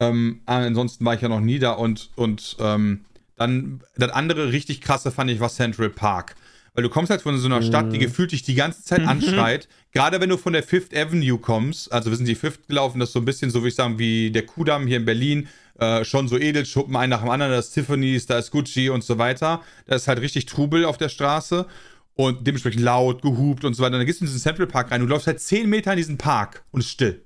[0.01, 3.05] Ähm, aber ansonsten war ich ja noch nie da und, und ähm,
[3.37, 6.35] dann das andere richtig krasse fand ich war Central Park.
[6.75, 9.69] Weil du kommst halt von so einer Stadt, die gefühlt dich die ganze Zeit anschreit.
[9.93, 13.11] Gerade wenn du von der Fifth Avenue kommst, also wir sind die Fifth gelaufen, das
[13.11, 15.49] ist so ein bisschen so, würde ich sagen, wie der Kudamm hier in Berlin.
[15.83, 19.03] Äh, schon so Edelschuppen, ein nach dem anderen, da ist Tiffany's, da ist Gucci und
[19.03, 19.63] so weiter.
[19.87, 21.67] Da ist halt richtig Trubel auf der Straße
[22.15, 23.97] und dementsprechend laut, gehupt und so weiter.
[23.97, 26.19] Dann gehst du in diesen Central Park rein, du läufst halt 10 Meter in diesen
[26.19, 27.25] Park und es ist still.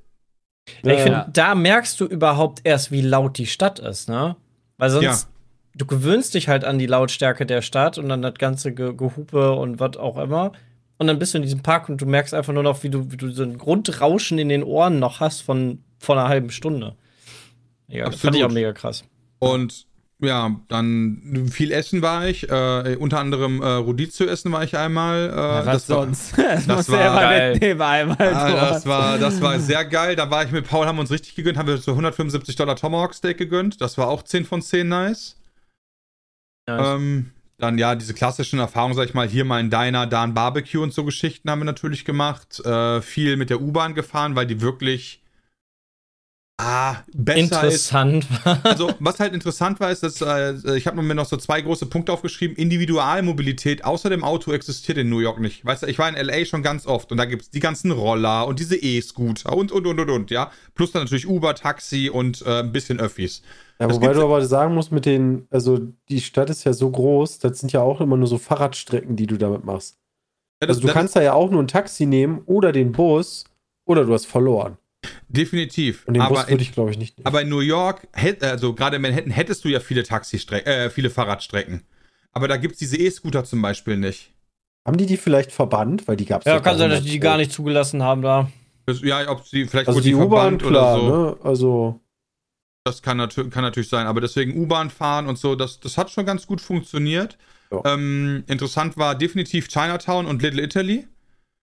[0.82, 1.04] Ja, ich Ja.
[1.04, 4.36] finde, da merkst du überhaupt erst, wie laut die Stadt ist, ne?
[4.78, 5.18] Weil sonst, Ja.
[5.76, 9.52] du gewöhnst dich halt an die Lautstärke der Stadt und dann das ganze Ge Gehupe
[9.52, 10.52] und was auch immer.
[10.98, 13.12] Und dann bist du in diesem Park und du merkst einfach nur noch, wie du,
[13.12, 16.96] wie du so ein Grundrauschen in den Ohren noch hast von vor einer halben Stunde.
[17.88, 18.50] Ja, das fand ich Absolut.
[18.50, 19.04] auch mega krass.
[19.38, 19.86] Und
[20.18, 22.48] ja, dann viel essen war ich.
[22.50, 25.28] Äh, unter anderem äh, Rodizio essen war ich einmal.
[25.28, 26.36] Äh, Ja, was das war- sonst?
[26.38, 27.58] Das, das war geil.
[27.82, 28.16] einmal.
[28.34, 30.16] Ah, das, war, das war sehr geil.
[30.16, 32.76] Da war ich mit Paul, haben wir uns richtig gegönnt, haben wir so 175 Dollar
[32.76, 33.80] Tomahawk Steak gegönnt.
[33.80, 35.36] Das war auch 10 von 10 nice.
[36.68, 40.34] Ähm, dann ja, diese klassischen Erfahrungen, sag ich mal, hier mal ein Diner, da ein
[40.34, 42.58] Barbecue und so Geschichten haben wir natürlich gemacht.
[42.64, 45.22] Äh, viel mit der U-Bahn gefahren, weil die wirklich
[46.58, 47.92] ah, besser ist.
[47.92, 48.60] Interessant war.
[48.64, 51.86] Also, was halt interessant war, ist, dass äh, ich habe mir noch so zwei große
[51.86, 52.56] Punkte aufgeschrieben.
[52.56, 55.64] Individualmobilität außer dem Auto existiert in New York nicht.
[55.64, 57.90] Weißt du, ich war in LA schon ganz oft und da gibt es die ganzen
[57.90, 60.50] Roller und diese E-Scooter und, und, und, und, und, ja.
[60.74, 63.42] Plus dann natürlich Uber, Taxi und äh, ein bisschen Öffis.
[63.78, 66.90] Ja, Das wobei du aber sagen musst, mit den, also die Stadt ist ja so
[66.90, 69.98] groß, das sind ja auch immer nur so Fahrradstrecken, die du damit machst.
[70.62, 73.44] Ja, das- Also du kannst da ja auch nur ein Taxi nehmen oder den Bus
[73.84, 74.78] oder du hast verloren.
[75.28, 76.06] Definitiv.
[76.06, 77.26] Und den aber, Bus in, würde ich, glaube ich, nicht nehmen.
[77.26, 78.06] aber in New York,
[78.40, 81.82] also gerade in Manhattan, hättest du ja viele Taxistrecken, äh, viele Fahrradstrecken.
[82.32, 84.32] Aber da gibt es diese E-Scooter zum Beispiel nicht.
[84.86, 86.06] Haben die die vielleicht verbannt?
[86.06, 88.50] Weil die gab es Ja, kann sein, dass die die gar nicht zugelassen haben da.
[88.86, 91.08] Das, ja, ob sie vielleicht Also wurde die U-Bahn, oder so.
[91.08, 91.36] ne?
[91.42, 92.00] Also,
[92.84, 96.10] Das kann, natür kann natürlich sein, aber deswegen U-Bahn fahren und so, das, das hat
[96.10, 97.36] schon ganz gut funktioniert.
[97.72, 97.82] Ja.
[97.84, 101.08] Ähm, interessant war definitiv Chinatown und Little Italy.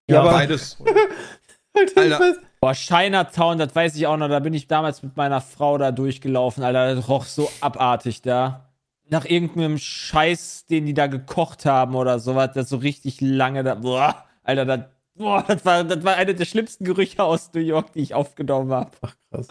[0.09, 0.77] Ja, aber- beides.
[1.75, 2.35] Alter, Alter.
[2.63, 4.29] Boah, Chinatown, das weiß ich auch noch.
[4.29, 6.95] Da bin ich damals mit meiner Frau da durchgelaufen, Alter.
[6.95, 8.69] Das roch so abartig da.
[9.09, 13.75] Nach irgendeinem Scheiß, den die da gekocht haben oder sowas, das so richtig lange da.
[13.75, 14.79] Boah, Alter, das,
[15.13, 18.71] boah, das war, das war eine der schlimmsten Gerüche aus New York, die ich aufgenommen
[18.71, 18.91] habe.
[19.01, 19.49] ach krass.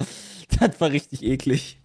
[0.59, 1.83] Das war richtig eklig.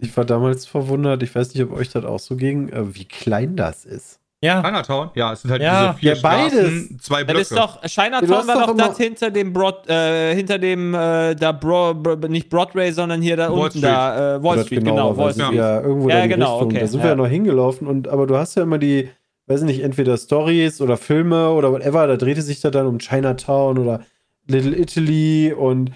[0.00, 3.06] Ich war damals verwundert, ich weiß nicht, ob euch das auch so ging, äh, wie
[3.06, 4.17] klein das ist.
[4.40, 6.52] Ja, Chinatown, ja, es sind halt Ja, diese vier ja, beides.
[6.52, 7.40] Straßen, zwei Das Blöcke.
[7.40, 11.94] ist doch, Chinatown war doch das hinter dem Broad, äh, hinter dem, äh, da Bro,
[12.28, 13.84] nicht Broadway, sondern hier da Wall unten Street.
[13.84, 15.52] da, äh, Wall Street, genau, genau, Wall Street.
[15.54, 16.70] Ja, irgendwo Ja, da genau, Richtung.
[16.70, 17.04] okay, Da sind ja.
[17.06, 19.08] wir ja noch hingelaufen und aber du hast ja immer die,
[19.48, 22.98] weiß ich nicht, entweder Stories oder Filme oder whatever, da drehte sich da dann um
[23.00, 24.02] Chinatown oder
[24.46, 25.90] Little Italy und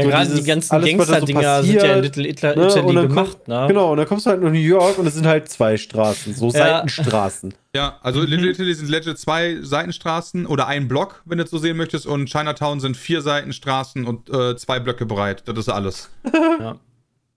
[0.00, 2.02] ja so gerade dieses- die ganzen alles, was da so Gangster-Dinger sind ja in passiert,
[2.16, 3.64] Little Italy, ne, Italy und dann gemacht, ne?
[3.68, 6.34] Genau, und dann kommst du halt nach New York und es sind halt zwei Straßen,
[6.34, 7.54] so Seitenstraßen.
[7.74, 11.58] Ja, also Little Italy sind legit zwei Seitenstraßen oder ein Block, wenn du es so
[11.58, 15.42] sehen möchtest, und Chinatown sind vier Seitenstraßen und äh, zwei Blöcke breit.
[15.46, 16.10] Das ist alles.
[16.60, 16.76] Ja.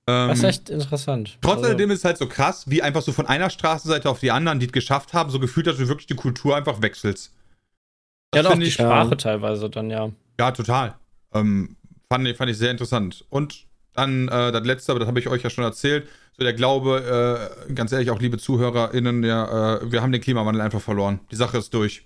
[0.06, 1.38] Ähm, Das ist echt interessant.
[1.42, 4.20] Trotz Also- alledem ist es halt so krass, wie einfach so von einer Straßenseite auf
[4.20, 7.32] die anderen, die es geschafft haben, so gefühlt, dass du wirklich die Kultur einfach wechselst.
[8.36, 9.16] Ja, Das doch, finde die ich, Sprache ja.
[9.16, 10.10] teilweise dann, ja.
[10.40, 10.96] ja, total.
[11.34, 11.78] Ähm,
[12.14, 13.26] fand, ich, fand ich sehr interessant.
[13.30, 16.54] Und dann äh, das letzte, aber das habe ich euch ja schon erzählt, so der
[16.54, 21.20] Glaube, äh, ganz ehrlich, auch liebe ZuhörerInnen, ja, äh, wir haben den Klimawandel einfach verloren.
[21.32, 22.04] Die Sache ist durch.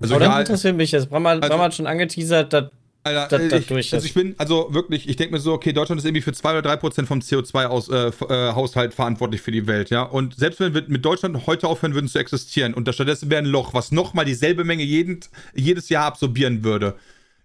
[0.00, 1.08] Also Aber das egal, interessiert mich jetzt.
[1.10, 2.64] Bram Also- Bram hat schon angeteasert, dass
[3.04, 4.10] Alter, dass das ich, durch also ist.
[4.10, 6.62] ich bin, also wirklich, ich denke mir so, okay, Deutschland ist irgendwie für 2 oder
[6.62, 10.02] 3 Prozent vom CO2-Haushalt äh, Haushalt verantwortlich für die Welt, ja.
[10.02, 13.46] Und selbst wenn wir mit Deutschland heute aufhören würden zu existieren und stattdessen wäre ein
[13.46, 15.20] Loch, was nochmal dieselbe Menge jeden,
[15.54, 16.96] jedes Jahr absorbieren würde,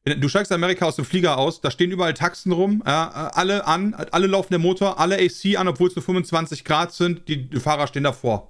[0.04, 3.68] Du steigst in Amerika aus dem Flieger aus, da stehen überall Taxen rum, ja, alle
[3.68, 7.48] an, alle laufen der Motor, alle AC an, obwohl es nur 25 Grad sind, die,
[7.48, 8.48] die Fahrer stehen davor.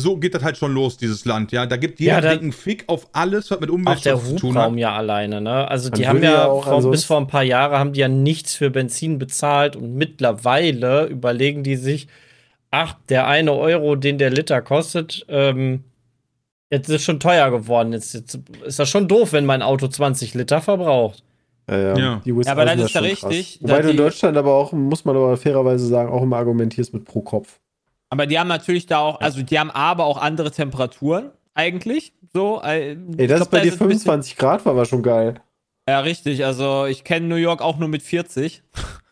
[0.00, 1.66] So geht das halt schon los, dieses Land, ja.
[1.66, 4.54] Da gibt jeder Ja, einen Fick auf alles, was mit Auch der Umweltschutz zu tun
[4.54, 4.62] hat.
[4.62, 5.68] Hubraum ja alleine, ne?
[5.68, 8.00] Also die haben ja, ja auch vor, bis ansonsten- vor ein paar Jahren haben die
[8.00, 12.08] ja nichts für Benzin bezahlt und mittlerweile überlegen die sich,
[12.70, 15.84] ach, der eine Euro, den der Liter kostet, ähm,
[16.70, 17.92] jetzt ist schon teuer geworden.
[17.92, 21.22] Jetzt, jetzt ist das schon doof, wenn mein Auto 20 Liter verbraucht.
[21.68, 21.96] Ja, ja.
[21.98, 22.22] Ja.
[22.24, 23.62] Die USA Ja, aber das sind ist ja schon richtig, Krass.
[23.62, 26.92] Wobei dass du in Deutschland aber auch, muss man aber fairerweise sagen, auch immer argumentierst
[26.94, 27.60] mit pro Kopf.
[28.08, 32.12] Aber die haben natürlich da auch, also die haben aber auch andere Temperaturen eigentlich.
[32.32, 34.66] So, äh, Ey, ich das glaub, ist bei da dir es ein bisschen- 25 Grad
[34.66, 35.34] war, war schon geil.
[35.88, 36.44] Ja, richtig.
[36.44, 38.62] Also ich kenne New York auch nur mit 40.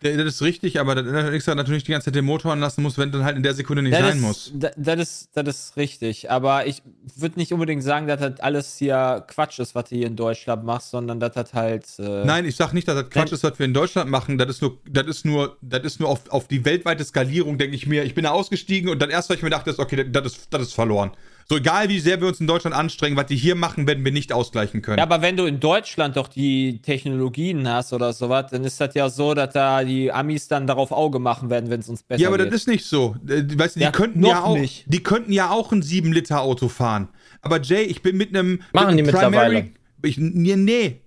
[0.01, 3.11] Das ist richtig, aber das extra natürlich die ganze Zeit den Motor anlassen muss, wenn
[3.11, 4.53] dann halt in der Sekunde nicht Das sein ist, muss.
[4.55, 6.31] da- Das ist, das ist richtig.
[6.31, 6.83] Aber ich
[7.17, 10.63] würde nicht unbedingt sagen, dass das alles hier Quatsch ist, was du hier in Deutschland
[10.65, 11.85] machst, sondern dass das halt.
[11.99, 14.39] Äh, Nein, ich sag nicht, dass das Quatsch ist, was wir in Deutschland machen.
[14.39, 17.75] Das ist nur, das ist nur, das ist nur auf, auf die weltweite Skalierung, denke
[17.75, 18.05] ich mir.
[18.05, 20.63] Ich bin da ausgestiegen und dann erst, was ich mir dachte, okay, das ist, das
[20.63, 21.11] ist verloren.
[21.51, 24.13] So egal, wie sehr wir uns in Deutschland anstrengen, was die hier machen, werden wir
[24.13, 24.99] nicht ausgleichen können.
[24.99, 28.95] Ja, aber wenn du in Deutschland doch die Technologien hast oder sowas, dann ist das
[28.95, 32.20] ja so, dass da die Amis dann darauf Auge machen werden, wenn es uns besser
[32.22, 32.48] Ja, aber geht.
[32.48, 33.16] das ist nicht so.
[33.29, 34.85] Äh, Weißt du, die Ja, könnten ja auch, nicht.
[34.87, 37.09] die könnten ja auch ein 7-Liter-Auto fahren.
[37.42, 39.70] Aber Jay, ich bin mit einem Machen mit die einem mittlerweile.
[40.03, 41.01] Ich, nee, nee.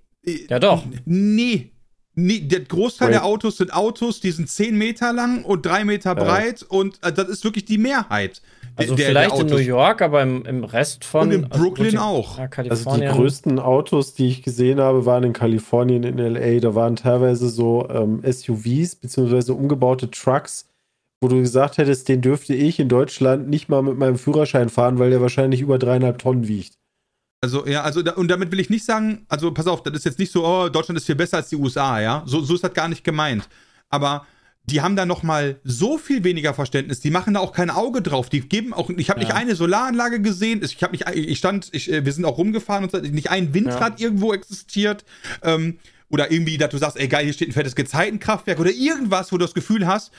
[0.50, 0.84] Ja, doch.
[1.06, 1.72] Nee.
[2.14, 3.16] Nee, der Großteil Wait.
[3.16, 7.14] der Autos sind Autos, die sind 10 Meter lang und 3 Meter breit und äh,
[7.14, 8.42] das ist wirklich die Mehrheit.
[8.76, 9.58] Also der- vielleicht der in New.
[9.58, 11.28] York, aber im, im Rest von.
[11.30, 12.38] Und in also Brooklyn die- auch.
[12.38, 16.60] Ja, Also die größten Autos, die ich gesehen habe, waren in Kalifornien, in LA.
[16.60, 20.68] Da waren teilweise so ähm, SUVs beziehungsweise umgebaute Trucks,
[21.22, 24.98] wo du gesagt hättest, den dürfte ich in Deutschland nicht mal mit meinem Führerschein fahren,
[25.00, 26.74] weil der wahrscheinlich über dreieinhalb Tonnen wiegt.
[27.44, 30.06] Also, ja, also, da, und damit will ich nicht sagen, also, pass auf, das ist
[30.06, 32.22] jetzt nicht so, oh, Deutschland ist viel besser als die USA, ja.
[32.28, 33.50] So, so ist das gar nicht gemeint.
[33.90, 34.26] Aber
[34.66, 38.30] die haben da nochmal so viel weniger Verständnis, die machen da auch kein Auge drauf.
[38.30, 39.36] Die geben auch, ich habe nicht Ja.
[39.36, 43.12] eine Solaranlage gesehen, ich habe nicht, ich stand, ich, äh, wir sind auch rumgefahren und
[43.14, 45.04] nicht ein Windrad irgendwo existiert.
[45.44, 49.32] Ähm, oder irgendwie, dass du sagst, ey geil, hier steht ein fettes Gezeitenkraftwerk oder irgendwas,
[49.32, 50.12] wo du das Gefühl hast,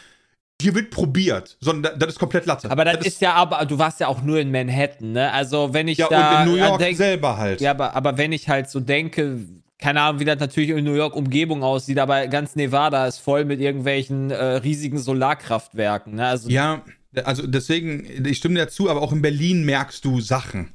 [0.60, 2.70] hier wird probiert, sondern das ist komplett Latte.
[2.70, 5.32] aber das, ist ja aber, du warst ja auch nur in Manhattan, ne?
[5.32, 7.60] Also wenn ich ja, da und in New York denk- selber halt.
[7.60, 9.40] Ja, aber, aber wenn ich halt so denke,
[9.82, 13.44] keine Ahnung, wie das natürlich in New York Umgebung aussieht, aber ganz Nevada ist voll
[13.44, 16.14] mit irgendwelchen äh, riesigen Solarkraftwerken.
[16.14, 16.26] Ne?
[16.26, 16.82] Also Ja,
[17.24, 20.72] also deswegen, ich stimme dir zu, aber auch in Berlin merkst du Sachen.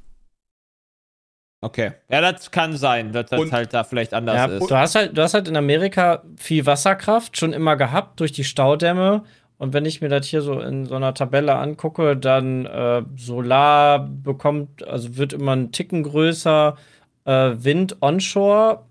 [1.62, 1.93] okay.
[2.10, 4.70] Ja, das kann sein, dass das Und- halt da vielleicht anders Ja, ist.
[4.70, 8.43] du hast halt, du hast halt in Amerika viel Wasserkraft schon immer gehabt durch die
[8.43, 9.24] Staudämme.
[9.58, 14.00] Und wenn ich mir das hier so in so einer Tabelle angucke, dann äh, Solar
[14.08, 16.78] bekommt, also wird immer ein Ticken größer,
[17.26, 18.84] äh, Wind onshore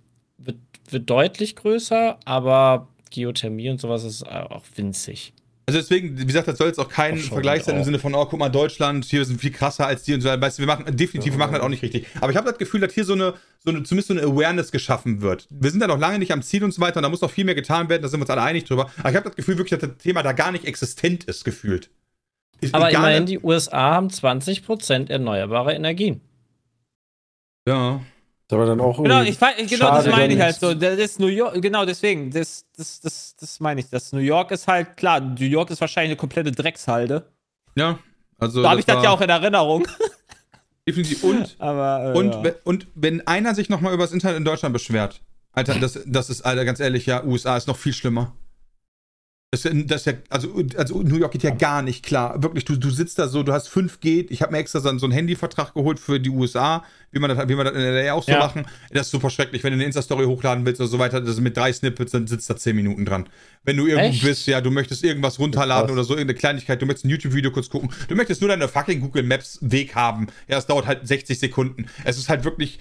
[0.92, 5.32] wird, deutlich größer, aber Geothermie und sowas ist auch winzig.
[5.68, 7.82] Also deswegen, wie gesagt, das soll jetzt auch kein schon, Vergleich sein im.
[7.82, 10.28] Sinne von, oh, guck mal, Deutschland, hier sind viel krasser als die und so.
[10.28, 12.06] Weißt du, wir machen, definitiv, wir machen das auch nicht richtig.
[12.20, 14.70] Aber ich habe das Gefühl, dass hier so eine, so eine, zumindest so eine Awareness
[14.70, 15.48] geschaffen wird.
[15.50, 17.32] Wir sind da noch lange nicht am Ziel und so weiter und da muss noch
[17.32, 18.92] viel mehr getan werden, da sind wir uns alle einig drüber.
[18.98, 21.90] Aber ich habe das Gefühl wirklich, dass das Thema da gar nicht existent ist, gefühlt.
[22.60, 26.20] Ist Aber immerhin, die USA haben 20% erneuerbare Energien.
[27.66, 28.00] Ja.
[28.46, 30.72] Ist aber dann auch Genau, ich, genau das meine ich halt so.
[30.72, 32.30] Das ist New York, genau deswegen.
[32.30, 33.90] Das, das, das, das meine ich.
[33.90, 37.26] Das New York ist halt, klar, New York ist wahrscheinlich eine komplette Dreckshalde.
[37.74, 37.98] Ja.
[38.38, 39.88] Also, So habe ich das ja auch in Erinnerung.
[40.88, 41.24] Definitiv.
[41.24, 42.52] Und, Aber, äh, und, ja.
[42.62, 46.42] und wenn einer sich nochmal über das Internet in Deutschland beschwert, Alter, das, das ist,
[46.42, 48.32] Alter, ganz ehrlich, ja, USA ist noch viel schlimmer.
[49.64, 52.42] Das, das ja, also, also New York geht ja gar nicht klar.
[52.42, 54.26] Wirklich, du, du sitzt da so, du hast 5G.
[54.30, 57.54] Ich habe mir extra so einen Handyvertrag geholt für die USA, wie man das, wie
[57.54, 58.38] man das in LA auch so Ja.
[58.38, 58.66] machen.
[58.90, 59.64] Das ist super schrecklich.
[59.64, 62.26] Wenn du eine Insta-Story hochladen willst oder so weiter, das ist mit drei Snippets, dann
[62.26, 63.28] sitzt da 10 Minuten dran.
[63.64, 64.22] Wenn du irgendwo Echt?
[64.22, 65.92] bist, ja, du möchtest irgendwas runterladen Krass.
[65.94, 69.00] oder so, irgendeine Kleinigkeit, du möchtest ein YouTube-Video kurz gucken, du möchtest nur deine fucking
[69.00, 70.26] Google Maps Weg haben.
[70.48, 71.86] Ja, es dauert halt 60 Sekunden.
[72.04, 72.78] Es ist halt wirklich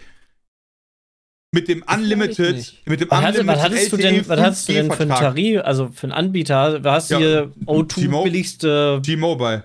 [1.55, 4.91] mit dem Unlimited, mit dem Was, Unlimited was hattest du denn, was hattest du denn
[4.91, 5.19] für einen 5G-Vertrag.
[5.33, 6.79] Tarif, also für einen Anbieter?
[6.79, 9.01] Du hast Ja, hier O2 T-Mo- billigste.
[9.03, 9.63] T-Mobile.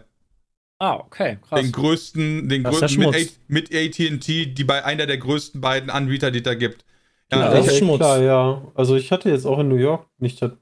[0.79, 1.61] Ah, okay, krass.
[1.61, 5.61] Den größten, den Das ist ja größten mit, mit AT&T, die bei einer der größten
[5.61, 6.85] beiden Anbieter, die da gibt.
[7.31, 7.99] Ja, Ja, das ist Schmutz.
[7.99, 8.63] Klar, ja.
[8.75, 10.53] Also ich hatte jetzt auch in New York nicht das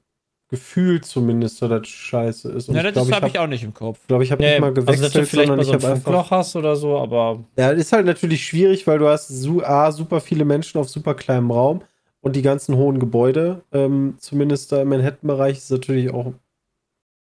[0.49, 2.69] Gefühl zumindest, dass das scheiße ist.
[2.69, 3.99] Und ja, ich das glaube, ich habe habe ich auch nicht im Kopf.
[4.07, 5.73] glaub, ich hab Nee, nicht mal also, gewechselt, dass du vielleicht sondern mal ich so
[5.73, 9.07] ein habe einfach Funkloch hast oder so, aber Ja, ist halt natürlich schwierig, weil du
[9.07, 11.83] hast su A, super viele Menschen auf super kleinem Raum
[12.21, 16.33] und die ganzen hohen Gebäude, ähm, zumindest da im Manhattan-Bereich, ist natürlich auch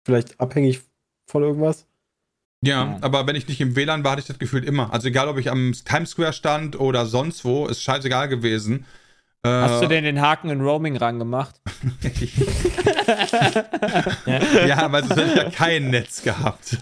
[0.05, 0.81] vielleicht abhängig
[1.27, 1.85] von irgendwas.
[2.63, 2.97] Ja, Ja.
[3.01, 4.93] aber wenn ich nicht im WLAN war, hatte ich das Gefühl immer.
[4.93, 8.85] Also egal, ob ich am Times Square stand oder sonst wo, ist scheißegal gewesen.
[9.43, 11.55] Hast du Äh, denn den Haken in Roaming rangemacht?
[14.25, 16.77] ja, weil sonst hätte ich ja kein Netz gehabt.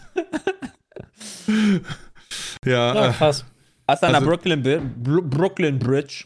[2.66, 3.46] ja, Ja, äh, krass.
[3.88, 6.26] Hast du an der Also- Brooklyn, Bi- Bru- Brooklyn Bridge?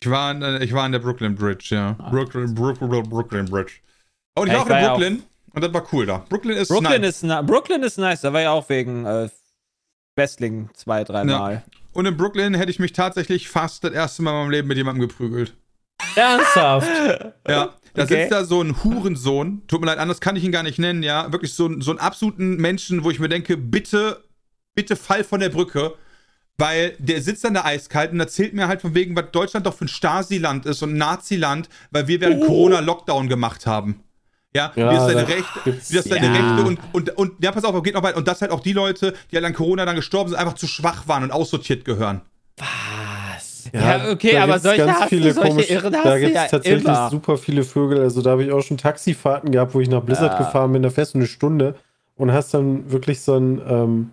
[0.00, 1.92] ich war, an, äh, ich war an der Brooklyn Bridge, ja.
[2.10, 3.74] Brooklyn, Brooklyn, Brooklyn Bridge.
[4.36, 6.18] Und ich Ja, war auch in ja auch- Brooklyn und das war cool da.
[6.28, 7.22] Brooklyn ist Brooklyn nice.
[7.22, 9.28] ist, Brooklyn ist nice, da war ich auch wegen äh,
[10.16, 11.62] Wrestling zwei, dreimal.
[11.92, 14.76] Und in Brooklyn hätte ich mich tatsächlich fast das erste Mal in meinem Leben mit
[14.76, 15.54] jemandem geprügelt.
[16.16, 16.88] Ernsthaft.
[17.48, 18.22] Ja, da Okay.
[18.22, 21.02] sitzt da so ein Hurensohn, tut mir leid, anders kann ich ihn gar nicht nennen,
[21.02, 21.30] ja.
[21.30, 24.24] Wirklich so, so einen absoluten Menschen, wo ich mir denke, bitte,
[24.74, 25.94] bitte fall von der Brücke.
[26.56, 29.74] Weil der sitzt an der eiskalt und erzählt mir halt von wegen, was Deutschland doch
[29.74, 34.04] für ein Stasi-Land ist und ein Nazi-Land, weil wir während Corona Lockdown gemacht haben.
[34.54, 36.32] Ja, Ja, wie das deine Rechte, wie das deine ja.
[36.32, 38.16] Rechte und, und, und, ja, pass auf, geht noch weiter.
[38.18, 40.68] Und das halt auch die Leute, die halt an Corona dann gestorben sind, einfach zu
[40.68, 42.20] schwach waren und aussortiert gehören.
[42.56, 42.68] Was?
[43.72, 46.34] Ja, okay, da aber solche ganz hast du, viele solche komische, Irren Da du gibt
[46.36, 47.10] es ja tatsächlich immer.
[47.10, 48.00] super viele Vögel.
[48.00, 50.38] Also da habe ich auch schon Taxifahrten gehabt, wo ich nach Blizzard Ja.
[50.38, 51.74] gefahren bin, da fährst du eine Stunde
[52.16, 54.10] und hast dann wirklich so einen, ähm,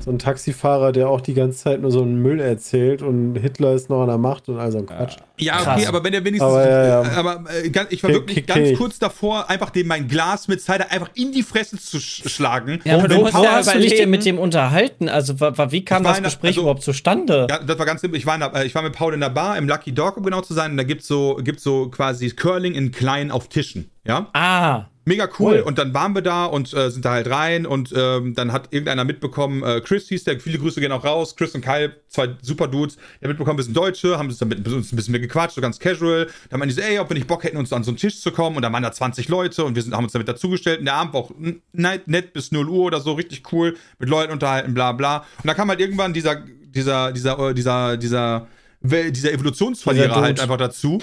[0.00, 3.74] so einen Taxifahrer, der auch die ganze Zeit nur so einen Müll erzählt und Hitler
[3.74, 5.16] ist noch an der Macht und all so ein Quatsch.
[5.38, 5.78] Ja, Krass.
[5.78, 6.50] okay, aber wenn er wenigstens.
[6.50, 7.12] Aber ja, ja.
[7.16, 8.76] Aber äh, ich war wirklich kick ganz nicht.
[8.78, 12.80] kurz davor, einfach dem mein Glas mit Cider einfach in die Fresse zu sch schlagen.
[12.84, 15.08] Ja, aber Und du musst ja hast du dich denn überlegen- mit dem unterhalten?
[15.08, 17.46] Also, wie kam das Gespräch also- überhaupt zustande?
[17.48, 18.18] Ja, das war ganz simpel.
[18.18, 20.16] Ich war, in der, äh, ich war mit Paul in der Bar, im Lucky Dog,
[20.16, 20.72] um genau zu sein.
[20.72, 23.90] Und da gibt's so, gibt's so quasi Curling in klein auf Tischen.
[24.04, 24.28] Ja?
[24.32, 25.56] Ah, Mega cool.
[25.56, 25.60] Cool.
[25.60, 27.66] Und dann waren wir da und äh, sind da halt rein.
[27.66, 31.36] Und ähm, dann hat irgendeiner mitbekommen, äh, Chris hieß der, viele Grüße gehen auch raus.
[31.36, 34.66] Chris und Kyle, zwei super Dudes, der mitbekommen, wir sind Deutsche, haben uns dann mit
[34.66, 36.28] uns ein bisschen mehr gequatscht, so ganz casual.
[36.48, 38.20] Dann meinen die so, ey, ob wir nicht Bock hätten, uns an so einen Tisch
[38.20, 38.56] zu kommen.
[38.56, 40.78] Und dann waren da 20 Leute und wir sind, haben uns damit dazugestellt.
[40.78, 41.32] Und der Abend war auch
[41.72, 45.18] nett, bis 0 Uhr oder so, richtig cool, mit Leuten unterhalten, bla bla.
[45.18, 48.48] Und da kam halt irgendwann dieser, dieser, dieser, äh, dieser, dieser,
[48.82, 51.00] dieser, Evolutionsverlierer halt einfach dazu.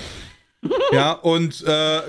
[0.93, 2.02] Ja, und äh,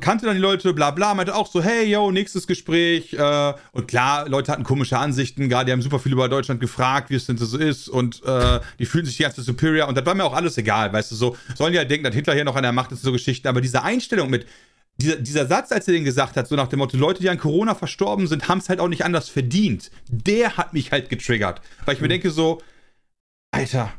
[0.00, 3.12] kannte dann die Leute, bla bla, meinte auch so, hey, yo, nächstes Gespräch.
[3.12, 7.10] Äh, und klar, Leute hatten komische Ansichten, gerade die haben super viel über Deutschland gefragt,
[7.10, 7.88] wie es denn so ist.
[7.88, 9.88] Und äh, die fühlen sich die ganze superior.
[9.88, 12.14] Und das war mir auch alles egal, weißt du, so, sollen die halt denken, dass
[12.14, 13.48] Hitler hier noch an der Macht ist, so Geschichten.
[13.48, 14.46] Aber diese Einstellung mit,
[14.98, 17.38] dieser, dieser Satz, als er den gesagt hat, so nach dem Motto, Leute, die an
[17.38, 19.90] Corona verstorben sind, haben es halt auch nicht anders verdient.
[20.08, 21.60] Der hat mich halt getriggert.
[21.84, 22.62] Weil ich mir denke so,
[23.50, 23.92] Alter,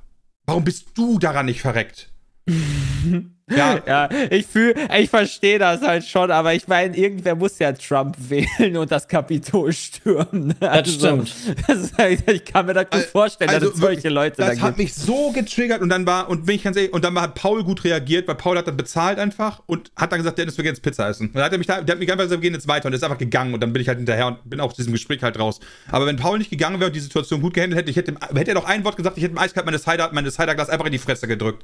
[0.46, 2.10] warum bist du daran nicht verreckt?
[3.49, 7.71] ja, Ja, ich fühle, ich verstehe das halt schon, aber ich meine, irgendwer muss ja
[7.71, 10.53] Trump wählen und das Kapitol stürmen.
[10.60, 11.31] Das stimmt.
[11.67, 14.75] Das halt- ich kann mir das gut vorstellen, dass es solche Leute da Das hat
[14.75, 14.77] gibt.
[14.79, 17.36] mich so getriggert und dann war, und bin ich ganz ehrlich, und dann war, hat
[17.36, 20.63] Paul gut reagiert, weil Paul hat dann bezahlt einfach und hat dann gesagt, Dennis, wir
[20.63, 21.27] gehen jetzt Pizza essen.
[21.27, 22.88] Und dann hat er mich, da, der hat mich einfach gesagt, wir gehen jetzt weiter
[22.88, 24.91] und ist einfach gegangen und dann bin ich halt hinterher und bin auch aus diesem
[24.93, 25.60] Gespräch halt raus.
[25.89, 28.51] Aber wenn Paul nicht gegangen wäre und die Situation gut gehandelt hätte, ich hätte, hätte
[28.51, 30.91] er doch ein Wort gesagt, ich hätte ihm eiskalt meine Cider, meine Ciderglas einfach in
[30.91, 31.63] die Fresse gedrückt.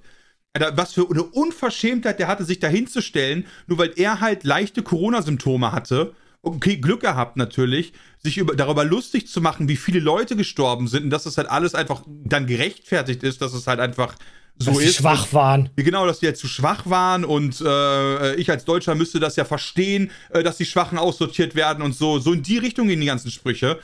[0.75, 5.71] Was für eine Unverschämtheit der hatte, sich da hinzustellen, nur weil er halt leichte Corona-Symptome
[5.71, 6.13] hatte.
[6.43, 11.05] Okay, Glück gehabt natürlich, sich über, darüber lustig zu machen, wie viele Leute gestorben sind
[11.05, 14.15] und dass das halt alles einfach dann gerechtfertigt ist, dass es halt einfach
[14.57, 14.97] so dass sie ist.
[14.97, 15.69] schwach waren.
[15.77, 19.35] Ja, Genau, dass die halt zu schwach waren und äh, ich als Deutscher müsste das
[19.35, 22.19] ja verstehen, äh, dass die Schwachen aussortiert werden und so.
[22.19, 23.79] So in die Richtung gehen die ganzen Sprüche.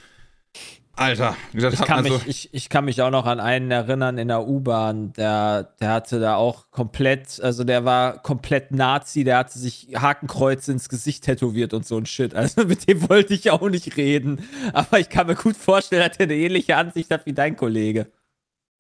[1.00, 2.14] Alter, das Ich kann, so.
[2.14, 5.92] mich, ich, ich kann mich auch noch an einen erinnern in der U-Bahn, der, der
[5.92, 11.24] hatte da auch komplett, also der war komplett Nazi, der hatte sich Hakenkreuze ins Gesicht
[11.24, 12.36] tätowiert und so ein Shit.
[12.36, 14.44] Also mit dem wollte ich auch nicht reden.
[14.74, 18.12] Aber ich kann mir gut vorstellen, dass er eine ähnliche Ansicht hat wie dein Kollege.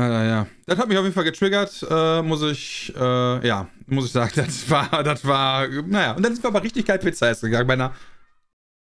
[0.01, 0.47] Ja, ja.
[0.65, 4.31] Das hat mich auf jeden Fall getriggert, äh, muss ich, äh, ja, muss ich sagen.
[4.35, 6.13] Das war, das war, naja.
[6.13, 7.93] Und dann sind wir aber richtig geil Pizza essen gegangen bei einer.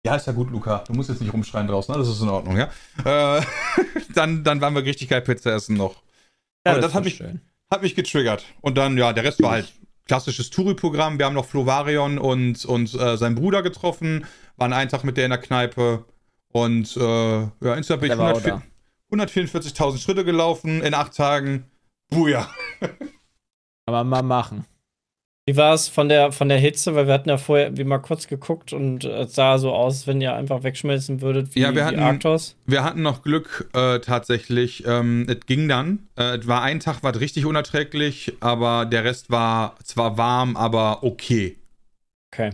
[0.06, 0.84] Ja, ist ja gut, Luca.
[0.86, 1.98] Du musst jetzt nicht rumschreien draußen, ne?
[1.98, 2.70] das ist in Ordnung, ja.
[3.04, 3.42] Äh,
[4.14, 5.96] dann, dann waren wir richtig geil Pizza essen noch.
[6.62, 7.40] Aber das ist hat mich- schön.
[7.68, 8.44] Hat mich getriggert.
[8.60, 9.72] Und dann, ja, der Rest war halt
[10.06, 11.18] klassisches Touri-Programm.
[11.18, 14.24] Wir haben noch Flovarion und, und äh, seinen Bruder getroffen,
[14.56, 16.04] waren einen Tag mit der in der Kneipe.
[16.52, 17.00] Und äh,
[17.40, 18.62] ja, insgesamt bin ich Der war auch
[19.10, 21.64] 104 144.000 Schritte gelaufen in acht Tagen.
[22.10, 22.48] Buja.
[23.86, 24.64] Aber mal machen.
[25.48, 26.96] Wie war es von der, von der Hitze?
[26.96, 30.20] Weil wir hatten ja vorher wie mal kurz geguckt und es sah so aus, wenn
[30.20, 32.56] ihr einfach wegschmelzen würdet wie, Ja, wir wie hatten- Arktos.
[32.66, 34.84] Wir hatten noch Glück äh, tatsächlich.
[34.86, 36.08] Ähm, es ging dann.
[36.18, 41.04] Äh, es war ein Tag, war richtig unerträglich, aber der Rest war zwar warm, aber
[41.04, 41.56] okay.
[42.34, 42.50] Okay.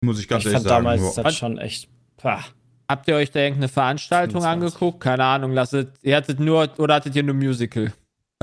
[0.00, 0.84] Muss ich ganz Ich ehrlich fand sagen.
[0.84, 1.22] damals Ja.
[1.24, 1.88] das schon echt.
[2.18, 2.38] Pah.
[2.88, 4.74] Habt ihr euch da irgendeine Veranstaltung 25.
[4.76, 5.00] angeguckt?
[5.02, 7.92] Keine Ahnung, lasset, ihr hattet nur, oder hattet ihr nur Musical?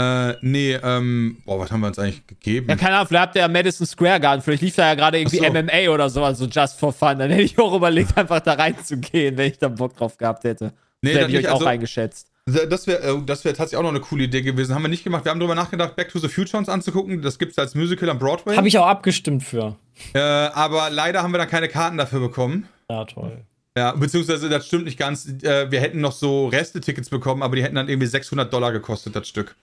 [0.02, 2.68] Äh, nee, ähm, boah, was haben wir uns eigentlich gegeben?
[2.70, 5.20] Ja, keine Ahnung, vielleicht habt ihr ja Madison Square Garden, vielleicht lief da ja gerade
[5.20, 5.45] irgendwie so.
[5.45, 7.20] MMA oder sowas, so just for fun.
[7.20, 10.74] Dann hätte ich auch überlegt, einfach da reinzugehen, wenn ich da Bock drauf gehabt hätte.
[11.02, 12.28] nee, Nee, hätte das ich euch nicht, auch also- eingeschätzt.
[12.45, 14.74] Das wäre äh, das wär tatsächlich auch noch eine coole Idee gewesen.
[14.74, 15.24] Haben wir nicht gemacht.
[15.26, 17.22] Wir haben darüber nachgedacht, Back to the Future uns anzugucken.
[17.22, 18.56] Das gibt es als Musical am Broadway.
[18.58, 19.76] Habe ich auch abgestimmt für.
[20.14, 22.68] Äh, aber leider haben wir dann keine Karten dafür bekommen.
[22.89, 23.38] Ja, toll.
[23.78, 25.28] Ja, beziehungsweise das stimmt nicht ganz.
[25.43, 29.16] Äh, wir hätten noch so Reste-Tickets bekommen, aber die hätten dann irgendwie 600 Dollar gekostet,
[29.16, 29.56] das Stück.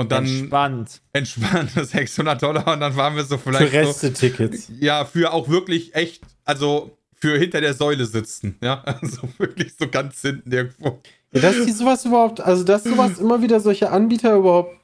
[0.00, 1.02] Und dann Entspannt.
[1.12, 4.68] entspannt 600 Dollar und dann waren wir so vielleicht Für Reste-Tickets.
[4.68, 9.74] so, ja, für auch wirklich echt, also für hinter der Säule sitzen, ja, also wirklich
[9.78, 11.02] so ganz hinten irgendwo.
[11.32, 14.74] Ja, dass die sowas überhaupt, also dass sowas immer wieder solche Anbieter überhaupt,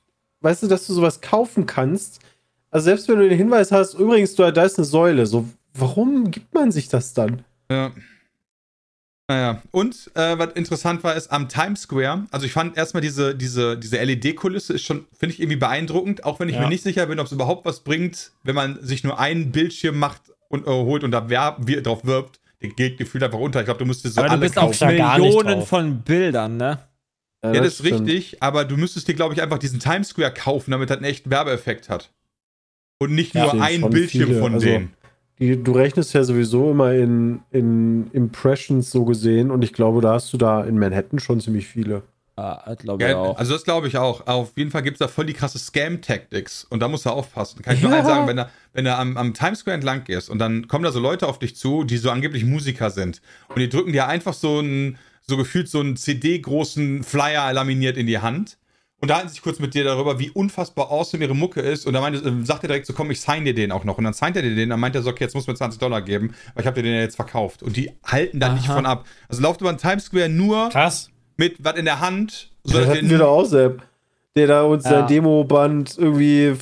[0.42, 2.20] weißt du, dass du sowas kaufen kannst.
[2.70, 6.30] Also selbst wenn du den Hinweis hast, übrigens, da, da ist eine Säule, so, warum
[6.30, 7.42] gibt man sich das dann?
[7.70, 7.90] Ja.
[9.28, 13.34] Naja, und äh, was interessant war, ist am Times Square, also ich fand erstmal diese,
[13.34, 16.60] diese, diese LED-Kulisse ist schon, finde ich irgendwie beeindruckend, auch wenn ich Ja.
[16.60, 19.98] mir nicht sicher bin, ob es überhaupt was bringt, wenn man sich nur einen Bildschirm
[19.98, 23.58] macht und äh, holt und da wer, wir, drauf wirbt, der geht gefühlt einfach runter.
[23.60, 26.02] Ich glaube, du müsstest so Aber du alle bist auf da gar nicht Millionen von
[26.02, 26.78] Bildern, ne?
[27.44, 28.08] Ja, das ist stimmt.
[28.08, 31.04] richtig, aber du müsstest dir, glaube ich, einfach diesen Times Square kaufen, damit das einen
[31.06, 32.10] echten Werbeeffekt hat.
[32.98, 34.40] Und nicht Ja, nur ein Bildschirm viele.
[34.40, 34.92] von Also- denen.
[35.38, 40.14] Die, du rechnest ja sowieso immer in, in Impressions so gesehen und ich glaube, da
[40.14, 42.02] hast du da in Manhattan schon ziemlich viele.
[42.38, 43.38] Ja, glaube ich Ja, auch.
[43.38, 44.26] also das glaube ich auch.
[44.26, 47.62] Auf jeden Fall gibt es da voll die krasse Scam-Tactics und da musst du aufpassen.
[47.62, 47.98] Kann ich nur Ja.
[47.98, 50.84] eins sagen, wenn du, wenn du am, am Times Square entlang gehst und dann kommen
[50.84, 54.06] da so Leute auf dich zu, die so angeblich Musiker sind und die drücken dir
[54.06, 58.58] einfach so einen, so gefühlt so einen CD-großen Flyer laminiert in die Hand
[59.00, 62.02] und da sich kurz mit dir darüber, wie unfassbar awesome ihre Mucke ist und dann
[62.02, 64.14] meinte, äh, sagt er direkt so, komm, ich sign dir den auch noch und dann
[64.14, 66.34] signt er dir den, dann meint er so, okay, jetzt muss mir 20 Dollar geben,
[66.54, 69.04] weil ich habe dir den ja jetzt verkauft und die halten da nicht von ab.
[69.28, 71.10] Also lauft über den Times Square nur Krass.
[71.36, 73.82] mit was in der Hand, Das sodass hatten wir doch auch, Sepp.
[74.34, 74.90] Der da uns Ja.
[74.90, 76.54] sein Demoband irgendwie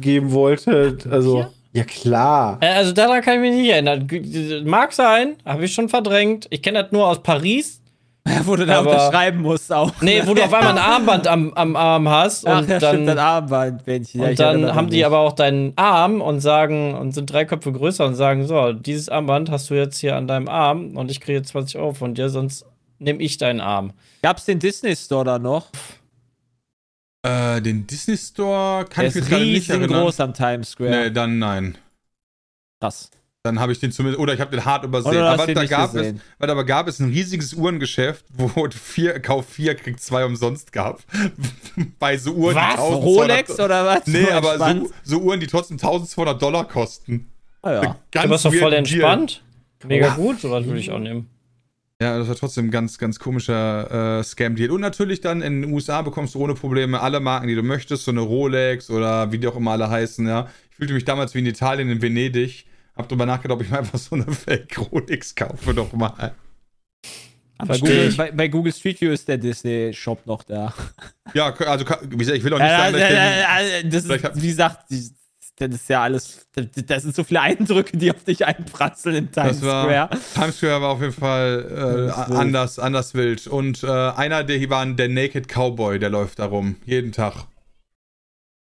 [0.00, 0.98] geben wollte.
[1.10, 1.50] Also, Ja.
[1.72, 2.58] ja klar.
[2.60, 4.08] Äh, Also daran kann ich mich nicht erinnern.
[4.68, 6.46] Mag sein, habe ich schon verdrängt.
[6.50, 7.80] Ich kenne das nur aus Paris.
[8.26, 9.90] Ja, wo du da Aber- unterschreiben musst auch.
[10.02, 12.94] Nee, wo du auf einmal ein Armband am, am Arm hast und Ach, ja, dann,
[12.96, 14.20] stimmt, das Armbandbändchen.
[14.20, 17.44] Ja, und ich dann haben die aber auch deinen Arm und sagen und sind drei
[17.46, 21.10] Köpfe größer und sagen so, dieses Armband hast du jetzt hier an deinem Arm und
[21.10, 22.66] ich kriege 20 Euro von dir, sonst
[22.98, 23.92] nehme ich deinen Arm.
[24.22, 25.68] Gab's den Disney Store da noch?
[27.26, 29.88] Äh, den Disney Store kann Der ich mich ist gerade nicht erinnern.
[29.90, 30.90] riesengroß am Times Square.
[30.90, 31.78] Nee, dann nein.
[32.80, 33.10] Krass.
[33.48, 35.12] Dann habe ich den zumindest, oder ich habe den hart übersehen.
[35.12, 36.20] Oder aber da nicht gab es, gesehen.
[36.38, 41.00] weil aber gab es ein riesiges Uhrengeschäft, wo vier, Kauf 4 kriegt 2 umsonst gab.
[41.98, 42.78] Bei so Uhren, Was?
[42.78, 44.06] 1200 Rolex oder was?
[44.06, 44.88] Nee, aber entspannt.
[45.04, 47.28] so, so Uhren, die trotzdem 1200 Dollar kosten.
[47.62, 47.96] Ah, ja.
[48.12, 48.78] Ganz du bist doch voll weird Deal.
[48.78, 49.42] entspannt.
[49.86, 50.14] Mega Ja.
[50.14, 51.28] gut, sowas würde ich auch nehmen.
[52.00, 54.70] Ja, das war trotzdem ein ganz, ganz komischer äh, Scam-Deal.
[54.70, 58.04] Und natürlich dann in den USA bekommst du ohne Probleme alle Marken, die du möchtest,
[58.04, 60.48] so eine Rolex oder wie die auch immer alle heißen, ja.
[60.70, 62.66] Ich fühlte mich damals wie in Italien, in Venedig.
[62.98, 66.34] Hab drüber nachgedacht, ob ich mir einfach so eine Fake-Rolex kaufe doch mal.
[67.58, 70.72] Bei Versteh Google, bei, bei Google Street View ist der Disney Shop noch da.
[71.34, 72.92] Ja, also wie gesagt, ich will auch nicht sagen,
[73.90, 74.84] dass ich das ist, wie gesagt,
[75.58, 76.46] das ist ja alles,
[76.86, 80.10] das- sind so viele Eindrücke, die auf dich einprasseln in Times war, Square.
[80.34, 83.46] Times Square war auf jeden Fall äh, anders, anders wild.
[83.46, 86.76] Und äh, einer, der hier war, der Naked Cowboy, der läuft da rum.
[86.86, 87.34] Jeden Tag.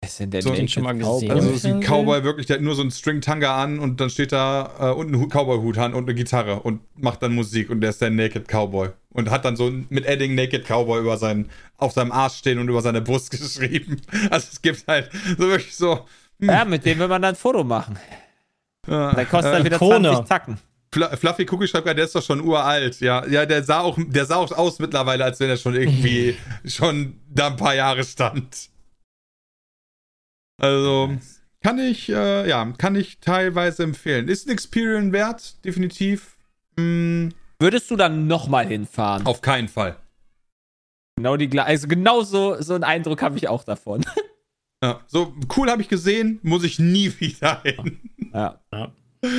[0.03, 1.13] Was denn der So- Naked Den schon mal Cowboy?
[1.21, 1.31] gesehen.
[1.31, 1.55] Also Ja.
[1.55, 4.71] ist ein Cowboy wirklich, der hat nur so einen String-Tanga an und dann steht da
[4.79, 7.91] äh, und einen Hu- Cowboy-Hut an und eine Gitarre und macht dann Musik und der
[7.91, 8.89] ist der Naked Cowboy.
[9.11, 12.67] Und hat dann so mit Edding Naked Cowboy über seinen, auf seinem Arsch stehen und
[12.69, 14.01] über seine Brust geschrieben.
[14.29, 16.05] Also es gibt halt so wirklich so.
[16.39, 17.97] Ja, mit dem will man dann ein Foto machen.
[18.87, 20.09] Äh, Der kostet äh, dann wieder Krone.
[20.09, 20.57] 20 Tacken.
[20.93, 22.99] Fl- Fluffy Cookie schreibt gerade, der ist doch schon uralt.
[22.99, 26.35] Ja, ja, der sah auch, der sah auch aus mittlerweile, als wenn er schon irgendwie
[26.65, 28.69] schon da ein paar Jahre stand.
[30.63, 31.11] Also
[31.61, 34.27] kann ich, äh, ja, kann ich teilweise empfehlen.
[34.29, 36.37] Ist ein Experience wert, definitiv.
[36.77, 39.25] Mm, Würdest du dann nochmal hinfahren?
[39.25, 39.97] auf keinen Fall.
[41.17, 41.67] Genau die gleiche.
[41.69, 44.05] Also genau so, so einen Eindruck habe ich auch davon.
[44.83, 47.99] Ja, so cool habe ich gesehen, muss ich nie wieder hin.
[48.33, 48.59] Ja.
[48.73, 48.91] Ja.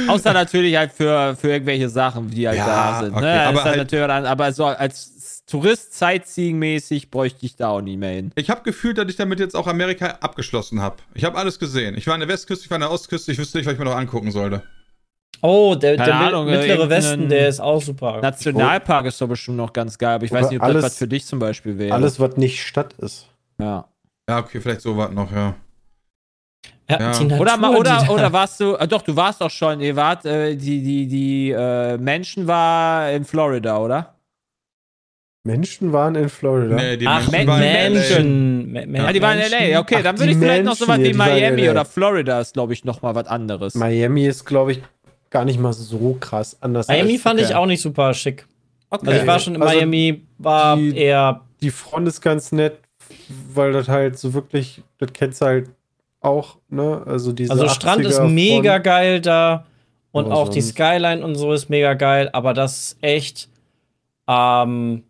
[0.09, 3.15] Außer natürlich halt für, für irgendwelche Sachen, die halt Ja, da sind.
[3.15, 3.43] okay, ne?
[3.49, 5.14] aber ist halt natürlich dann, aber so als
[5.47, 8.33] Tourist, Sightseeing-mäßig bräuchte ich da auch nie mehr hin.
[8.35, 10.97] Ich habe gefühlt, dass ich damit jetzt auch Amerika abgeschlossen habe.
[11.15, 11.97] Ich habe alles gesehen.
[11.99, 13.79] Ich war an der Westküste, ich war an der Ostküste, ich wüsste nicht, was ich
[13.79, 14.63] mir noch angucken sollte.
[15.43, 18.21] Oh, der, der Ahnung, mittlere Westen, der ist auch super.
[18.23, 20.99] Nationalpark ist doch bestimmt noch ganz geil, aber ich weiß nicht, ob alles- das was
[20.99, 21.93] für dich zum Beispiel wäre.
[21.95, 23.27] Alles, was nicht Stadt ist.
[23.59, 23.87] Ja.
[24.27, 25.55] Ja, okay, vielleicht so was noch, ja.
[26.89, 27.19] Ja, Ja.
[27.19, 30.25] die Natur, Oder, oder, oder warst du, äh, doch, du warst doch schon, ihr wart,
[30.25, 34.14] äh, die, die, die äh, Menschen war in Florida, oder?
[35.47, 36.75] Menschen waren in Florida.
[36.77, 37.91] Nee, die Ach, Menschen Men- waren in LA.
[37.91, 38.73] Menschen.
[38.73, 39.71] Me- Me- Ja, die waren in Menschen.
[39.73, 41.69] LA, okay, Ach, dann die würde ich vielleicht noch so was Menschen, wie die Miami
[41.69, 43.75] oder Florida ist, glaube ich, noch mal was anderes.
[43.75, 44.83] Miami ist, glaube ich,
[45.29, 46.89] gar nicht mal so krass anders.
[46.89, 48.47] Miami als- fand ich auch nicht super schick.
[48.89, 49.07] Okay.
[49.09, 52.79] Also ich war schon in Also Miami, war die- eher die Front ist ganz nett,
[53.53, 55.69] weil das halt so wirklich, das kennst du halt
[56.21, 57.03] auch, ne?
[57.07, 58.85] Also diese Also Strand ist 80er mega Front.
[58.85, 59.67] geil da
[60.11, 63.49] und auch die sonst- Skyline und so ist mega geil, aber das ist echt
[64.27, 65.03] ähm,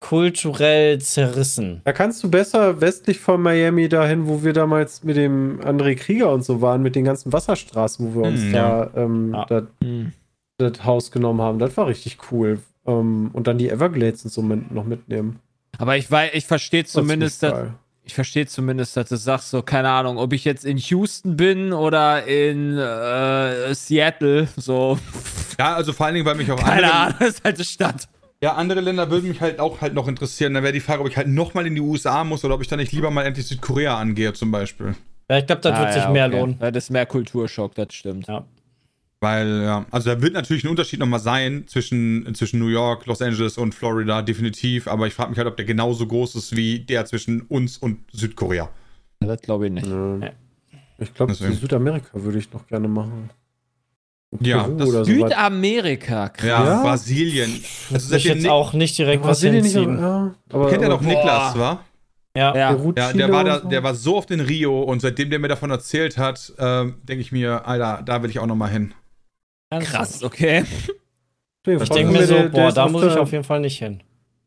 [0.00, 1.80] kulturell zerrissen.
[1.84, 6.30] Da kannst du besser westlich von Miami dahin, wo wir damals mit dem André Krieger
[6.32, 9.44] und so waren, mit den ganzen Wasserstraßen, wo wir uns Hm, da ähm, Ja.
[9.46, 10.12] das, Hm.
[10.58, 11.58] das Haus genommen haben.
[11.58, 12.60] Das war richtig cool.
[12.86, 15.40] Ähm, und dann die Everglades und so mit, noch mitnehmen.
[15.78, 17.68] Aber ich weiß, ich verstehe zumindest, dass,
[18.04, 21.72] ich verstehe zumindest, dass du sagst, so, keine Ahnung, ob ich jetzt in Houston bin
[21.72, 24.98] oder in äh, Seattle, so,
[25.58, 27.64] Ja, also vor allen Dingen, weil mich auch keine andere, Ahnung, das ist halt eine
[27.64, 28.08] Stadt.
[28.42, 30.54] Ja, andere Länder würden mich halt auch halt noch interessieren.
[30.54, 32.68] Dann wäre die Frage, ob ich halt nochmal in die USA muss oder ob ich
[32.68, 34.94] dann nicht lieber mal endlich Südkorea angehe, zum Beispiel.
[35.30, 36.38] Ja, ich glaube, das Ah, wird sich ja, mehr okay.
[36.40, 36.58] lohnen.
[36.60, 38.28] Ja, das ist mehr Kulturschock, das stimmt.
[38.28, 38.46] Ja.
[39.20, 43.20] Weil, ja, also da wird natürlich ein Unterschied nochmal sein zwischen, zwischen New York, Los
[43.20, 44.86] Angeles und Florida, definitiv.
[44.86, 47.98] Aber ich frage mich halt, ob der genauso groß ist wie der zwischen uns und
[48.12, 48.70] Südkorea.
[49.18, 49.88] Das glaube ich nicht.
[49.88, 50.16] Ja.
[50.18, 50.30] Ja.
[50.98, 51.34] Ich glaube.
[51.34, 53.30] Südamerika würde ich noch gerne machen.
[54.40, 55.04] Ja, Peru das oder.
[55.04, 56.46] Südamerika, krass.
[56.46, 56.82] Ja, Ja?
[56.82, 57.64] Brasilien.
[57.90, 59.98] Seid ihr jetzt Ni- auch nicht direkt was Brasilien nicht, hinziehen.
[59.98, 61.80] ja, aber, kennt ihr aber noch Niklas, wa?
[62.36, 62.54] Ja.
[62.56, 62.74] Ja.
[62.74, 63.68] Peru, Ja, der war, da, so.
[63.68, 67.22] der war so oft in Rio und seitdem der mir davon erzählt hat, ähm, denke
[67.22, 68.92] ich mir, Alter, da will ich auch nochmal hin.
[69.80, 70.64] Krass, okay.
[71.66, 73.60] Ich denke mir so, der- der boah, ist da muss ich der- auf jeden Fall
[73.60, 74.02] nicht hin.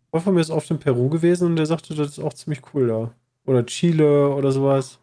[0.09, 2.61] Freund von mir ist oft in Peru gewesen und der sagte, das ist auch ziemlich
[2.73, 3.11] cool da.
[3.45, 4.99] Oder Chile oder sowas.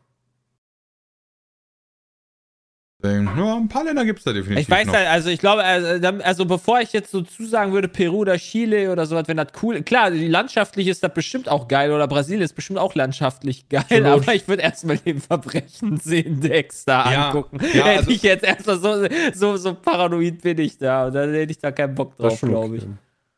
[3.04, 4.64] Ja, ein paar Länder gibt es da definitiv.
[4.66, 4.94] Ich weiß noch.
[4.94, 8.90] halt, also ich glaube, also, also bevor ich jetzt so zusagen würde, Peru oder Chile
[8.90, 12.42] oder sowas, wenn das cool, klar, die landschaftlich ist das bestimmt auch geil oder Brasilien
[12.42, 14.06] ist bestimmt auch landschaftlich geil, Absolut.
[14.24, 17.58] aber ich würde erstmal den Verbrechen-Index da Ja, angucken.
[17.62, 21.32] ja, Hätte also- ich jetzt erstmal so, so, so paranoid bin ich da und dann
[21.32, 22.76] hätte ich da keinen Bock ist drauf, glaube okay.
[22.78, 22.86] ich.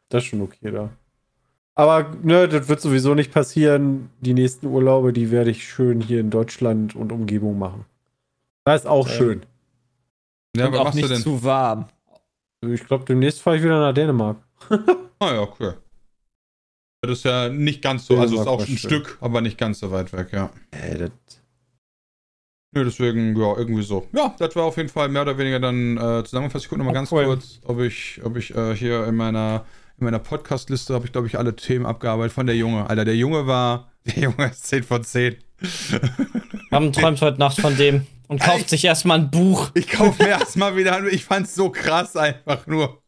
[0.09, 0.89] Das ist schon okay da.
[1.75, 4.09] Aber ne, das wird sowieso nicht passieren.
[4.21, 7.85] Die nächsten Urlaube, die werde ich schön hier in Deutschland und Umgebung machen.
[8.65, 9.43] Das ist auch Ähm, schön.
[10.57, 11.23] Ja, und was auch machst du nicht denn?
[11.23, 11.89] zu warm.
[12.67, 14.39] Ich glaube, demnächst fahre ich wieder nach Dänemark.
[15.23, 15.77] Ah ja, cool.
[17.03, 18.79] Das ist ja nicht ganz so, also ist auch ein schön.
[18.79, 20.49] Stück, aber nicht ganz so weit weg, ja.
[20.71, 21.11] Ey, das
[22.73, 24.07] Nö, deswegen, ja, irgendwie so.
[24.13, 26.65] Ja, das war auf jeden Fall mehr oder weniger dann äh, zusammengefasst.
[26.65, 27.25] Ich gucke nochmal ganz cool.
[27.25, 29.65] kurz, ob ich, ob ich äh, hier in meiner,
[29.99, 32.89] in meiner Podcast-Liste habe ich, glaube ich, alle Themen abgearbeitet von der Junge.
[32.89, 35.37] Alter, der Junge war, der Junge ist 10 von 10.
[36.71, 39.71] Haben träumt heute Nacht von dem und kauft sich erstmal ein Buch.
[39.75, 41.09] Ich kaufe mir erstmal wieder an.
[41.11, 43.03] Ich fand's so krass einfach nur,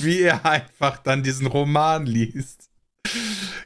[0.00, 2.70] wie er einfach dann diesen Roman liest.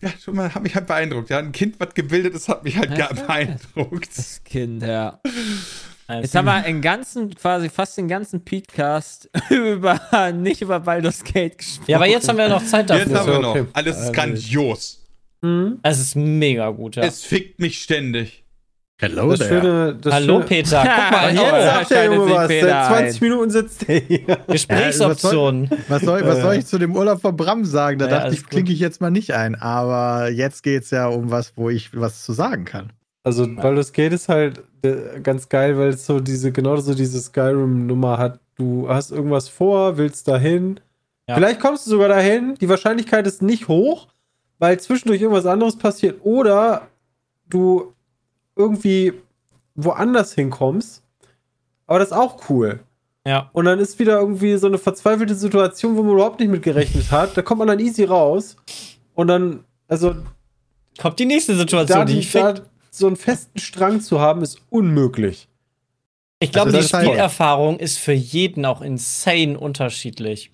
[0.02, 1.30] Ja, schon mal, hat mich halt beeindruckt.
[1.30, 4.16] Ja, ein Kind, was gebildet ist, hat mich halt Ja, gar beeindruckt.
[4.16, 5.20] Das Kind, ja.
[6.06, 10.00] Also, Jetzt haben wir den ganzen, quasi fast den ganzen Podcast über,
[10.32, 11.84] nicht über Baldur's Gate gesprochen.
[11.90, 13.18] ja, aber jetzt haben wir noch Zeit Jetzt dafür.
[13.20, 13.66] haben wir noch.
[13.74, 14.96] Alles ist Also- grandios.
[15.42, 15.78] Hm?
[15.82, 17.02] Es ist mega gut, ja.
[17.04, 18.39] Es fickt mich ständig.
[19.01, 19.61] Hello Das there.
[19.62, 22.48] schöne, das Hallo schöne, Peter, guck mal, Ja, Jetzt da sagt der Junge was.
[22.48, 23.28] Peter Seit 20 ein.
[23.28, 24.38] Minuten sitzt er hier.
[24.46, 25.70] Gesprächsoptionen.
[25.88, 27.98] Was soll, was soll ich zu dem Urlaub von Bram sagen?
[27.98, 28.51] Da Ja, dachte ich, gut.
[28.51, 29.55] klinke ich jetzt mal nicht ein.
[29.55, 32.92] Aber jetzt geht es ja um was, wo ich was zu sagen kann.
[33.22, 37.20] Also Baldur's Gate ist halt äh, ganz geil, weil es so diese, genau so diese
[37.20, 38.38] Skyrim-Nummer hat.
[38.57, 40.80] Du hast irgendwas vor, willst dahin.
[41.28, 41.36] Ja.
[41.36, 42.55] Vielleicht kommst du sogar dahin.
[42.61, 44.09] Die Wahrscheinlichkeit ist nicht hoch,
[44.59, 46.20] weil zwischendurch irgendwas anderes passiert.
[46.22, 46.88] Oder
[47.48, 47.92] du
[48.61, 49.14] irgendwie
[49.74, 51.02] woanders hinkommst.
[51.86, 52.80] Aber das ist auch cool.
[53.26, 53.50] Ja.
[53.52, 57.11] Und dann ist wieder irgendwie so eine verzweifelte Situation, wo man überhaupt nicht mit gerechnet
[57.11, 57.36] hat.
[57.36, 58.56] Da kommt man dann easy raus.
[59.14, 60.14] Und dann, also
[60.98, 64.20] Kommt die nächste da, Situation, die die, ich da find, so einen festen Strang zu
[64.20, 65.48] haben, ist unmöglich.
[66.40, 70.50] Ich glaube, Also die Spielerfahrung ist für jeden auch insane unterschiedlich.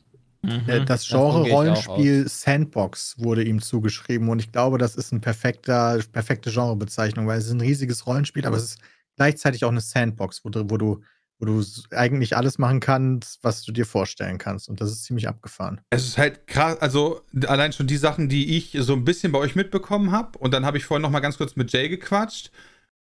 [0.67, 1.13] Äh, Das Mhm.
[1.13, 7.27] Genre Rollenspiel Sandbox wurde ihm zugeschrieben und ich glaube, das ist eine perfekter, perfekte Genrebezeichnung,
[7.27, 8.79] weil es ist ein riesiges Rollenspiel, aber es ist
[9.17, 11.01] gleichzeitig auch eine Sandbox, wo, du- wo du
[11.39, 15.29] wo du eigentlich alles machen kannst, was du dir vorstellen kannst und das ist ziemlich
[15.29, 15.83] abgefahren.
[15.91, 19.39] Es ist halt krass, also allein schon die Sachen, die ich so ein bisschen bei
[19.39, 20.39] euch mitbekommen habe.
[20.39, 22.51] Und dann habe ich vorhin noch mal ganz kurz mit Jay gequatscht,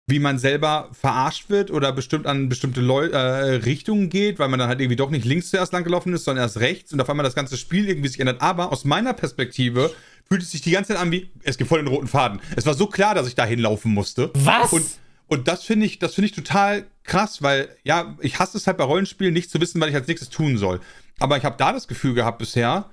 [0.08, 4.60] wie man selber verarscht wird oder bestimmt an bestimmte Leu äh, Richtungen geht, weil man
[4.60, 7.10] dann halt irgendwie doch nicht links zuerst lang gelaufen ist, sondern erst rechts und auf
[7.10, 8.41] einmal das ganze Spiel irgendwie sich ändert.
[8.41, 9.93] Aber aus meiner Perspektive
[10.28, 12.41] fühlt es sich die ganze Zeit an wie, es gibt voll den roten Faden.
[12.58, 14.30] Es war so klar, dass ich dahin laufen musste.
[14.34, 14.74] Was?
[14.74, 14.86] Und,
[15.28, 18.78] und das finde ich, das finde ich total krass, weil, ja, ich hasse es halt
[18.78, 20.82] bei Rollenspielen nicht zu wissen, was ich als nächstes tun soll.
[21.20, 22.89] Aber ich habe da das Gefühl gehabt bisher,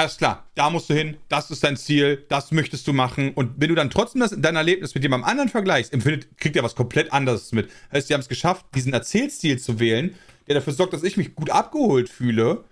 [0.00, 3.32] alles klar, da musst du hin, das ist dein Ziel, das möchtest du machen.
[3.34, 6.62] Und wenn du dann trotzdem das, dein Erlebnis mit jemandem anderen vergleichst, empfindet, kriegt er
[6.62, 7.70] was komplett anderes mit.
[7.92, 10.14] Heißt, die haben es geschafft, diesen Erzählstil zu wählen,
[10.48, 12.64] der dafür sorgt, dass ich mich gut abgeholt fühle.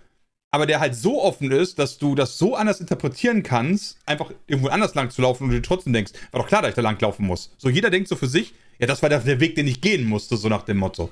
[0.51, 4.69] aber der halt so offen ist, dass du das so anders interpretieren kannst, einfach irgendwo
[4.69, 6.81] anders lang zu laufen und du dir trotzdem denkst, war doch klar, dass ich da
[6.81, 7.53] lang laufen muss.
[7.59, 10.35] So jeder denkt so für sich, ja, das war der, Weg, den ich gehen musste,
[10.35, 11.11] so nach dem Motto.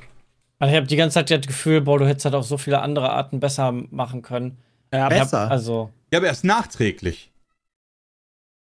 [0.58, 2.82] Also ich habe die ganze Zeit das Gefühl, boah, du hättest halt auf so viele
[2.82, 4.58] andere Arten besser machen können.
[4.94, 5.50] Ja, Besser.
[5.52, 5.92] Also.
[6.12, 7.32] Ja, aber erst nachträglich.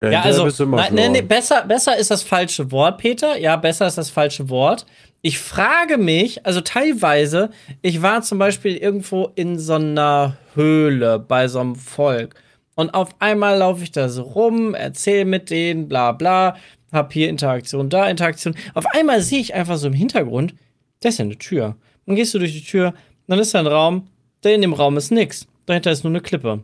[0.03, 3.37] Ja, der also, bist immer nein, nee, nee, besser, besser ist das falsche Wort, Peter.
[3.37, 4.87] Ja, besser ist das falsche Wort.
[5.21, 7.51] Ich frage mich, also teilweise,
[7.83, 12.33] ich war zum Beispiel irgendwo in so einer Höhle bei so einem Volk.
[12.73, 16.55] Und auf einmal laufe ich da so rum, erzähle mit denen, bla bla,
[16.91, 18.55] hab hier Interaktion, da Interaktion.
[18.73, 20.55] Auf einmal sehe ich einfach so im Hintergrund,
[21.01, 21.75] da ist ja eine Tür.
[22.07, 22.95] Dann gehst du durch die Tür,
[23.27, 24.07] dann ist da ein Raum,
[24.41, 25.47] da in dem Raum ist nix.
[25.65, 26.63] Dahinter ist nur eine Klippe.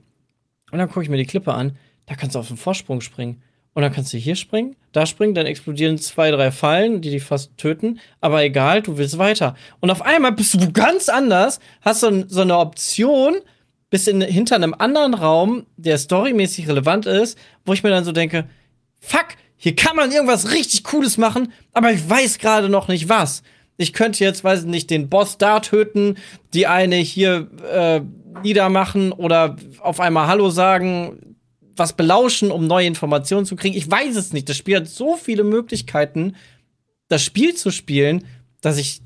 [0.72, 3.42] Und dann gucke ich mir die Klippe an, da kannst du auf den Vorsprung springen.
[3.74, 7.24] Und dann kannst du hier springen, da springen, dann explodieren zwei, drei Fallen, die dich
[7.24, 8.00] fast töten.
[8.22, 9.56] Aber egal, du willst weiter.
[9.82, 13.36] Und auf einmal bist du ganz anders, hast so, so eine Option,
[13.92, 18.12] bist in, hinter einem anderen Raum, der storymäßig relevant ist, wo ich mir dann so
[18.12, 18.50] denke,
[19.00, 19.28] fuck,
[19.58, 23.44] hier kann man irgendwas richtig Cooles machen, aber ich weiß gerade noch nicht was.
[23.78, 26.16] Ich könnte jetzt, weiß ich nicht, den Boss da töten,
[26.54, 28.02] die eine hier äh,
[28.44, 31.36] niedermachen oder auf einmal Hallo sagen,
[31.76, 33.76] was belauschen, um neue Informationen zu kriegen.
[33.78, 34.50] Ich weiß es nicht.
[34.50, 36.36] Das Spiel hat so viele Möglichkeiten,
[37.08, 38.26] das Spiel zu spielen,
[38.62, 39.02] dass ich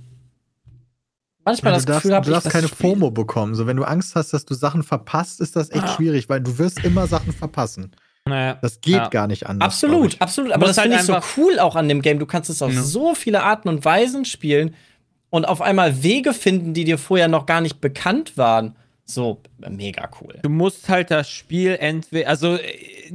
[1.44, 3.56] manchmal Ja, das du darfst, Gefühl habe, du darfst ich keine Spiel- FOMO bekommen.
[3.56, 5.96] So, wenn du Angst hast, dass du Sachen verpasst, ist das echt Ah.
[5.96, 7.92] schwierig, weil du wirst immer Sachen verpassen.
[8.28, 8.60] naja.
[8.62, 9.08] Das geht Ja.
[9.10, 9.66] gar nicht anders.
[9.66, 10.52] Absolut, absolut.
[10.52, 12.20] Aber das halt finde ich so cool auch an dem Game.
[12.20, 12.82] Du kannst es auf Ja.
[12.84, 14.76] so viele Arten und Weisen spielen
[15.32, 18.76] und auf einmal Wege finden, die dir vorher noch gar nicht bekannt waren.
[19.06, 20.40] So, mega cool.
[20.42, 23.12] Du musst halt das Spiel entweder, also äh,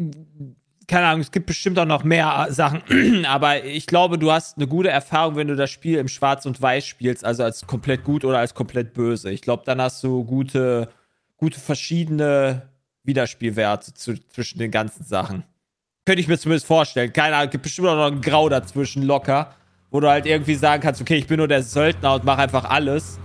[0.86, 2.82] keine Ahnung, es gibt bestimmt auch noch mehr Sachen,
[3.26, 6.60] aber ich glaube, du hast eine gute Erfahrung, wenn du das Spiel im Schwarz und
[6.60, 9.30] Weiß spielst, also als komplett gut oder als komplett böse.
[9.30, 10.88] Ich glaube, dann hast du gute,
[11.36, 12.62] gute verschiedene
[13.02, 15.44] Wiederspielwerte zu, zwischen den ganzen Sachen.
[16.04, 17.12] Könnte ich mir zumindest vorstellen.
[17.12, 19.54] Keine Ahnung, gibt bestimmt auch noch ein Grau dazwischen locker,
[19.90, 22.64] wo du halt irgendwie sagen kannst, okay, ich bin nur der Söldner und mache einfach
[22.64, 23.18] alles.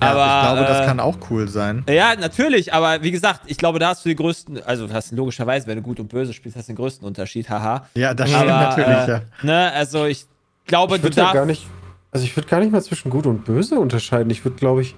[0.00, 1.84] Ja, aber ich glaube, das äh, kann auch cool sein.
[1.88, 5.10] ja, natürlich, aber wie gesagt, ich glaube, da hast du die größten, also du hast
[5.12, 7.86] logischerweise, wenn du gut und böse spielst, hast du den größten Unterschied, haha.
[7.94, 9.20] Ja, das stimmt natürlich, äh, ja.
[9.42, 10.26] Ne, also ich
[10.66, 11.34] glaube, Ich du würde ja darfst.
[11.34, 11.66] gar nicht,
[12.12, 14.30] also ich würde gar nicht mal zwischen gut und böse unterscheiden.
[14.30, 14.94] Ich würde, glaube ich,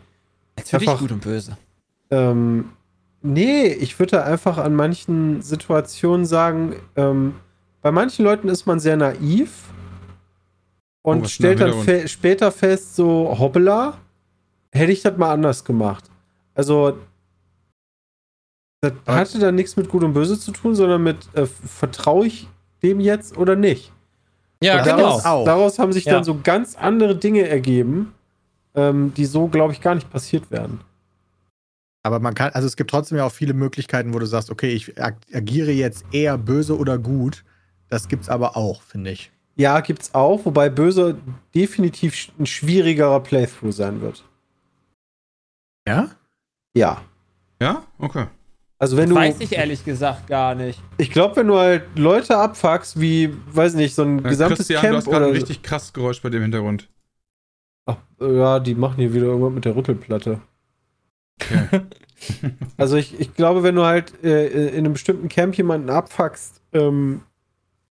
[0.57, 1.57] Natürlich einfach- gut und böse.
[2.11, 2.71] ähm,
[3.23, 7.35] nee, ich würde da einfach an manchen Situationen sagen, ähm,
[7.83, 9.51] bei manchen Leuten ist man sehr naiv
[11.03, 13.95] und Oh, stellt da dann fe später fest, so, hoppla,
[14.73, 16.05] hätte ich das mal anders gemacht.
[16.55, 16.99] Also,
[18.83, 22.27] das Aber- hatte dann nichts mit Gut und Böse zu tun, sondern mit, äh, vertraue
[22.27, 22.49] ich
[22.83, 23.93] dem jetzt oder nicht?
[24.63, 25.21] Ja, Und genau.
[25.45, 26.15] daraus, haben sich Ja.
[26.15, 28.15] dann so ganz andere Dinge ergeben,
[28.75, 30.81] ähm, die so, glaube ich, gar nicht passiert wären.
[32.03, 34.71] Aber man kann, also es gibt trotzdem ja auch viele Möglichkeiten, wo du sagst, okay,
[34.73, 37.45] ich ag agiere jetzt eher böse oder gut.
[37.89, 39.31] Das gibt's aber auch, finde ich.
[39.57, 41.17] Ja, gibt's auch, wobei böse
[41.55, 44.25] definitiv ein schwierigerer Playthrough sein wird.
[45.87, 46.11] Ja?
[46.75, 47.03] Ja.
[47.61, 47.85] Ja?
[47.99, 48.27] Okay.
[48.79, 50.81] Also wenn du, Weiß ich ehrlich gesagt gar nicht.
[50.97, 54.81] ich glaube, wenn du halt Leute abfuckst, wie, weiß nicht, so ein Äh, gesamtes Christian,
[54.81, 56.89] du Camp hast gerade ein richtig krasses Geräusch bei dem Hintergrund.
[57.85, 60.41] Ach, ja, die machen hier wieder irgendwas mit der Rüttelplatte.
[61.41, 61.83] Okay.
[62.77, 67.23] Also ich, ich glaube, wenn du halt äh, in einem bestimmten Camp jemanden abfuckst ähm,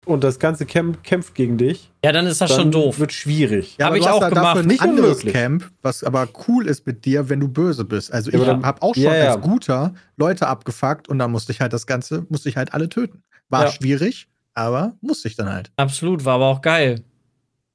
[0.05, 2.98] und das ganze Camp kämpft gegen dich, Ja, dann ist das dann schon doof.
[2.98, 3.76] wird schwierig.
[3.78, 4.44] Ja, Hab aber ich auch da gemacht.
[4.46, 5.32] Dafür ein Nicht anderes unmöglich.
[5.32, 8.12] Camp, was aber cool ist mit dir, wenn du böse bist.
[8.12, 9.34] Also Ja, ich dann- habe auch schon Ja, ja.
[9.34, 12.88] als guter Leute abgefuckt und dann musste ich halt das Ganze, musste ich halt alle
[12.88, 13.22] töten.
[13.48, 13.70] War Ja.
[13.72, 15.70] schwierig, aber musste ich dann halt.
[15.76, 17.03] Absolut, war aber auch geil.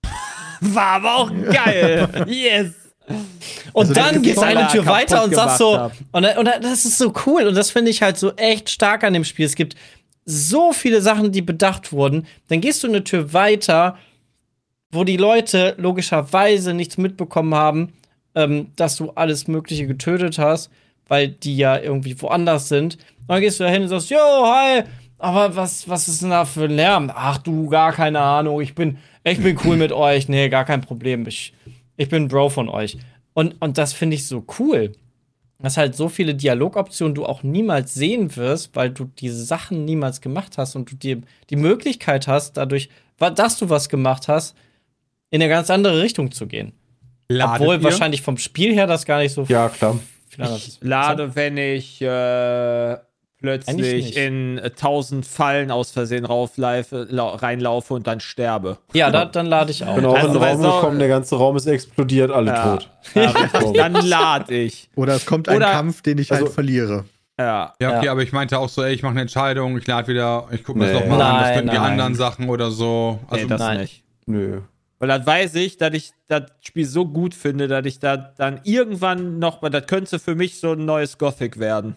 [0.62, 2.10] War aber auch geil.
[2.28, 2.72] yes.
[3.72, 7.14] Und Also, dann geht eine Tür weiter und sagst so, und, und das ist so
[7.26, 9.46] cool und das finde ich halt so echt stark an dem Spiel.
[9.46, 9.76] Es gibt
[10.30, 12.28] so viele Sachen, die bedacht wurden.
[12.50, 13.98] Dann gehst du eine Tür weiter,
[14.92, 17.94] wo die Leute logischerweise nichts mitbekommen haben,
[18.36, 20.70] ähm, dass du alles Mögliche getötet hast,
[21.08, 22.96] weil die ja irgendwie woanders sind.
[23.22, 24.84] Und dann gehst du da hin und sagst, yo, hi,
[25.18, 27.10] aber was, was ist denn da für ein Lärm?
[27.14, 30.28] Ach du, gar keine Ahnung, ich bin, ich bin cool mit euch.
[30.28, 31.26] Nee, gar kein Problem.
[31.26, 31.54] Ich,
[31.96, 32.98] ich bin Bro von euch.
[33.34, 34.92] Und, und das finde ich so cool.
[35.60, 40.22] Dass halt so viele Dialogoptionen du auch niemals sehen wirst, weil du diese Sachen niemals
[40.22, 44.56] gemacht hast und du dir die Möglichkeit hast, dadurch, dass du was gemacht hast,
[45.32, 46.74] in eine ganz andere Richtung zu gehen.
[47.28, 47.84] Ladet Obwohl ihr?
[47.84, 50.00] wahrscheinlich vom Spiel her das gar nicht so Ja, klar.
[50.30, 52.98] Ich lade, wenn ich äh,
[53.40, 58.78] plötzlich in äh, tausend Fallen aus Versehen rauflaufe, lau reinlaufe und dann sterbe.
[58.94, 59.96] Ja, da, dann lade ich auch.
[59.96, 62.76] Bin auch Also, in den Raum gekommen, der ganze Raum ist explodiert, alle Ja.
[62.78, 62.90] tot.
[63.16, 63.34] Ja,
[63.74, 64.90] dann lade ich.
[64.96, 67.06] Oder es kommt ein Oder- Kampf, den ich Also- halt verliere.
[67.40, 67.74] Ja.
[67.80, 68.12] Ja, okay, Ja.
[68.12, 70.80] aber ich meinte auch so, ey, ich mache eine Entscheidung, ich lade wieder, ich gucke
[70.80, 70.94] mir Nee.
[70.94, 73.20] das nochmal an, das sind die anderen Sachen oder so.
[73.30, 73.82] Also, nee, das nein.
[73.82, 74.04] nicht.
[74.26, 74.62] Nö.
[75.00, 78.60] Weil dann weiß ich, dass ich das Spiel so gut finde, dass ich da dann
[78.64, 81.96] irgendwann noch mal, das könnte für mich so ein neues Gothic werden.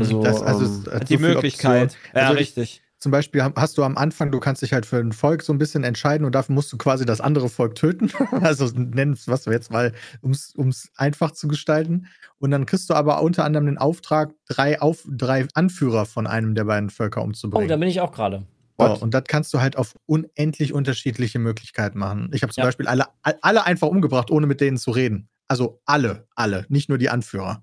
[0.00, 1.96] Also, das, also ähm, hat Die Möglichkeit.
[2.14, 2.82] Ja, Also ich- richtig.
[2.98, 5.52] Zum Beispiel ha- hast du am Anfang, du kannst dich halt für ein Volk so
[5.52, 8.10] ein bisschen entscheiden und dafür musst du quasi das andere Volk töten.
[8.46, 12.06] also nennen es, was wir jetzt mal, um es einfach zu gestalten.
[12.38, 16.54] Und dann kriegst du aber unter anderem den Auftrag, drei, Auf, drei Anführer von einem
[16.54, 17.66] der beiden Völker Oh, umzubringen.
[17.68, 18.46] da bin ich auch gerade.
[18.76, 19.02] What?
[19.02, 22.30] und das kannst du halt auf unendlich unterschiedliche Möglichkeiten machen.
[22.32, 22.66] Ich habe zum Ja.
[22.66, 25.28] Beispiel alle, alle einfach umgebracht, ohne mit denen zu reden.
[25.48, 27.62] Also alle, alle, nicht nur die Anführer.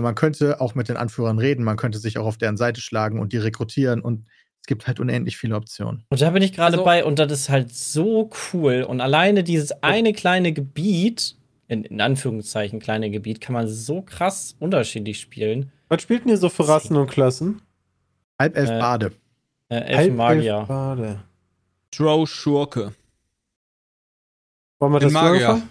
[0.00, 3.18] Man könnte auch mit den Anführern reden, man könnte sich auch auf deren Seite schlagen
[3.20, 4.26] und die rekrutieren und
[4.60, 6.04] es gibt halt unendlich viele Optionen.
[6.08, 8.82] Und da bin ich gerade Also- bei und das ist halt so cool.
[8.88, 11.36] Und alleine dieses eine kleine Gebiet,
[11.66, 15.72] in, in Anführungszeichen kleine Gebiet, kann man so krass unterschiedlich spielen.
[15.88, 17.60] Was spielt denn ihr so für Rassen und Klassen?
[18.38, 19.12] Halb elf Äh, Bade.
[19.68, 21.18] Äh, elf Bade.
[21.90, 22.92] Drow Schurke.
[24.78, 25.62] Wollen wir den das Magier.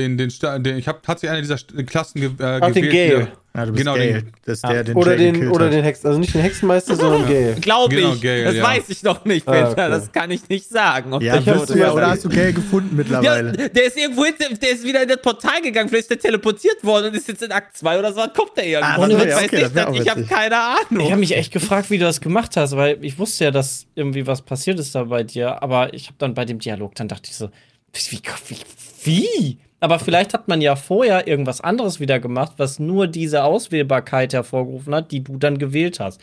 [0.00, 2.84] Den, den, Sta- den, ich habe tatsächlich eine dieser St- Klassen ge äh, Ach, den
[2.84, 3.12] gewählt.
[3.18, 3.28] Gale.
[3.56, 4.12] Ja, du bist genau, Gale.
[4.22, 5.72] den- Das ist Ah, der, den Oder Jay den, oder hat.
[5.72, 7.54] den Hexen, also nicht den Hexenmeister, sondern Gale.
[7.60, 8.20] Glaube Genau, ich.
[8.22, 8.62] Gale, das ja.
[8.62, 9.70] weiß ich noch nicht, Ah, Peter.
[9.72, 9.90] okay.
[9.90, 11.12] Das kann ich nicht sagen.
[11.12, 13.52] ob Ja, der bist du ja, oder hast du Gale gefunden Ja, mittlerweile?
[13.70, 16.84] der ist irgendwo hinter, der ist wieder in das Portal gegangen, vielleicht ist der teleportiert
[16.84, 19.02] worden und ist jetzt in Akt 2 oder so, dann kommt der irgendwo.
[19.02, 20.02] Ah, ja, weiß okay, nicht.
[20.04, 21.00] ich habe keine Ahnung.
[21.06, 23.84] Ich habe mich echt gefragt, wie du das gemacht hast, weil ich wusste ja, dass
[23.96, 27.08] irgendwie was passiert ist da bei dir, aber ich habe dann bei dem Dialog, dann
[27.08, 27.50] dachte ich so,
[27.92, 28.56] wie, wie,
[29.02, 29.58] wie?
[29.80, 34.94] Aber vielleicht hat man ja vorher irgendwas anderes wieder gemacht, was nur diese Auswählbarkeit hervorgerufen
[34.94, 36.20] hat, die du dann gewählt hast.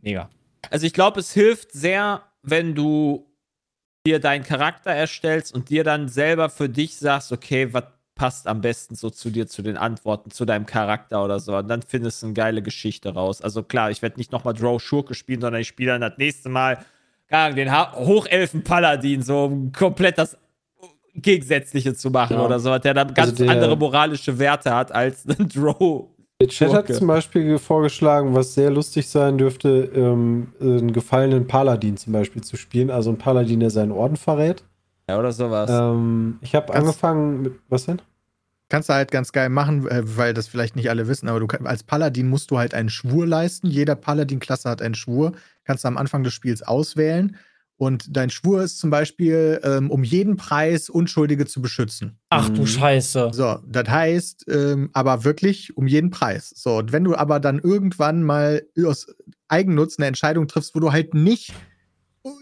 [0.00, 0.28] Mega.
[0.70, 3.26] Also ich glaube, es hilft sehr, wenn du
[4.06, 7.84] dir deinen Charakter erstellst und dir dann selber für dich sagst, okay, was
[8.14, 11.56] passt am besten so zu dir, zu den Antworten, zu deinem Charakter oder so.
[11.56, 13.40] Und dann findest du eine geile Geschichte raus.
[13.40, 16.50] Also klar, ich werde nicht nochmal Drow Schurke spielen, sondern ich spiele dann das nächste
[16.50, 16.84] Mal
[17.30, 20.36] den ha Hochelfen Paladin, so komplett das
[21.22, 22.44] Gegensätzliche zu machen Ja.
[22.44, 26.08] oder so, der dann ganz Also der- andere moralische Werte hat als ein Drow.
[26.40, 31.98] Der Chat hat zum Beispiel vorgeschlagen, was sehr lustig sein dürfte, ähm, einen gefallenen Paladin
[31.98, 32.90] zum Beispiel zu spielen.
[32.90, 34.64] Also ein Paladin, der seinen Orden verrät.
[35.08, 35.68] Ja, oder sowas.
[35.70, 38.00] Ähm, ich habe angefangen mit, was denn?
[38.70, 41.46] Kannst du halt ganz geil machen, äh, weil das vielleicht nicht alle wissen, aber du
[41.64, 43.66] als Paladin musst du halt einen Schwur leisten.
[43.66, 45.32] Jeder Paladin-Klasse hat einen Schwur.
[45.64, 47.36] Kannst du am Anfang des Spiels auswählen.
[47.80, 52.18] Und dein Schwur ist zum Beispiel, ähm, um jeden Preis Unschuldige zu beschützen.
[52.28, 52.66] Ach du Mhm.
[52.66, 53.30] Scheiße.
[53.32, 56.52] So, das heißt, ähm, aber wirklich um jeden Preis.
[56.54, 59.06] So, und wenn du aber dann irgendwann mal aus
[59.48, 61.54] Eigennutz eine Entscheidung triffst, wo du halt nicht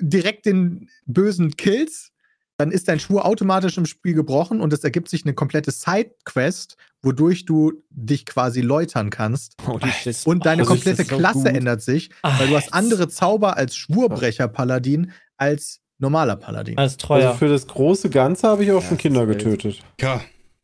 [0.00, 2.10] direkt den Bösen killst,
[2.56, 6.76] dann ist dein Schwur automatisch im Spiel gebrochen und es ergibt sich eine komplette Sidequest,
[7.02, 9.54] wodurch du dich quasi läutern kannst.
[10.02, 10.26] Shit.
[10.26, 11.46] Und deine ich- komplette so Klasse gut.
[11.56, 16.76] ändert sich, weil du hast andere Zauber als Schwurbrecher-Paladin als normaler Paladin.
[16.76, 17.34] Als Also treuer.
[17.34, 19.80] für das große Ganze habe ich auch Ja, schon Kinder getötet.
[20.00, 20.20] Ja.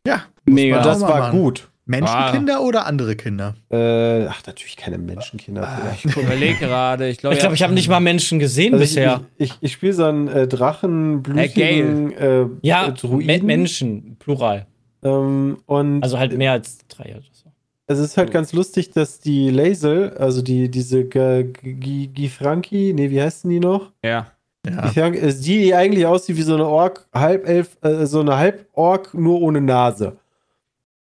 [0.07, 0.83] Ja, Mega.
[0.83, 1.41] das war machen.
[1.41, 1.69] gut.
[1.87, 3.57] Menschenkinder oder andere Kinder?
[3.71, 5.69] Äh, ach, natürlich keine Menschenkinder.
[5.81, 6.05] vielleicht.
[6.07, 7.09] Ich überlege gerade.
[7.11, 9.21] Ich glaube, ich glaube, ich habe nicht mal Menschen gesehen Also ich bisher.
[9.37, 13.45] ich, ich, ich spiele so einen äh, Drachen, blutigen äh, ja, äh, Druiden.
[13.45, 14.67] Menschen, plural.
[15.03, 17.51] Ähm, und Also halt mehr als drei oder so.
[17.87, 23.49] es ist halt ganz lustig, dass die Laser, also die, diese Gifranki, nee, wie heißen
[23.51, 23.93] die noch?
[24.03, 24.29] Ja.
[24.67, 24.83] Ja.
[24.89, 29.13] Gifranki, ist die, die eigentlich aussieht wie so eine Ork, Halbelf, äh, so eine Halbork,
[29.15, 30.17] nur ohne Nase.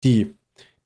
[0.05, 0.35] Die.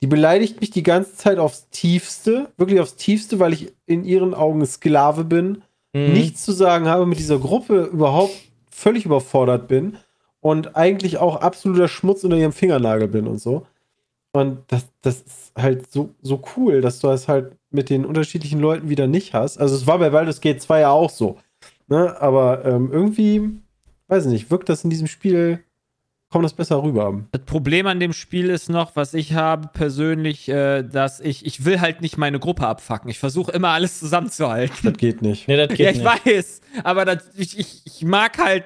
[0.02, 4.34] Die beleidigt mich die ganze Zeit aufs Tiefste, wirklich aufs Tiefste, weil ich in ihren
[4.34, 5.62] Augen Sklave bin,
[5.94, 6.12] Mhm.
[6.12, 8.34] nichts zu sagen habe, mit dieser Gruppe überhaupt
[8.70, 9.96] völlig überfordert bin
[10.40, 13.64] und eigentlich auch absoluter Schmutz unter ihrem Fingernagel bin und so.
[14.32, 18.60] Und das, das ist halt so, so cool, dass du das halt mit den unterschiedlichen
[18.60, 19.56] Leuten wieder nicht hast.
[19.56, 21.38] Also es war bei Baldur's Gate 2 ja auch so.
[21.88, 22.20] Ne?
[22.20, 23.60] Aber ähm, irgendwie,
[24.08, 25.62] weiß ich nicht, wirkt das in diesem Spiel,
[26.28, 27.22] kommt das besser rüber.
[27.30, 31.64] Das Problem an dem Spiel ist noch, was ich habe persönlich, äh, dass ich, ich
[31.64, 33.08] will halt nicht meine Gruppe abfacken.
[33.08, 34.76] Ich versuche immer alles zusammenzuhalten.
[34.82, 35.46] Das geht nicht.
[35.48, 36.26] Nee, das geht ja, ich nicht.
[36.26, 38.64] weiß, aber das, ich, ich, ich mag halt,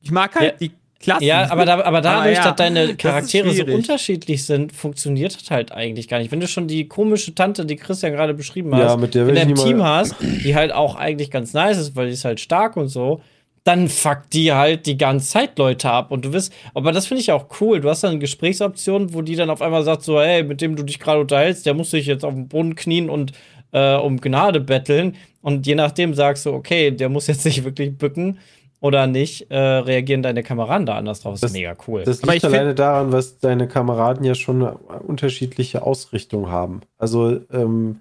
[0.00, 0.68] ich mag halt Ja.
[0.68, 1.24] die Klassen.
[1.24, 3.74] Ja, aber, da, aber dadurch, ja, dass deine das Charaktere so schwierig.
[3.74, 6.32] unterschiedlich sind, funktioniert das halt eigentlich gar nicht.
[6.32, 9.34] Wenn du schon die komische Tante, die Christian gerade beschrieben Ja, hast, mit der in
[9.34, 12.40] deinem Team mal- hast, die halt auch eigentlich ganz nice ist, weil die ist halt
[12.40, 13.20] stark und so,
[13.64, 16.12] dann fuckt die halt die ganze Zeit Leute ab.
[16.12, 17.80] Und du wirst, aber das finde ich auch cool.
[17.80, 20.82] Du hast dann Gesprächsoptionen, wo die dann auf einmal sagt, so, hey, mit dem du
[20.84, 23.32] dich gerade unterhältst, der muss sich jetzt auf den Boden knien und
[23.72, 25.16] äh, um Gnade betteln.
[25.42, 28.38] Und je nachdem sagst du, okay, der muss jetzt nicht wirklich bücken
[28.80, 31.34] oder nicht, äh, reagieren deine Kameraden da anders drauf.
[31.34, 32.02] Das, Das- ist mega cool.
[32.04, 36.82] Das liegt alleine daran, was deine Kameraden ja schon eine unterschiedliche Ausrichtung haben.
[36.98, 38.00] Also ähm,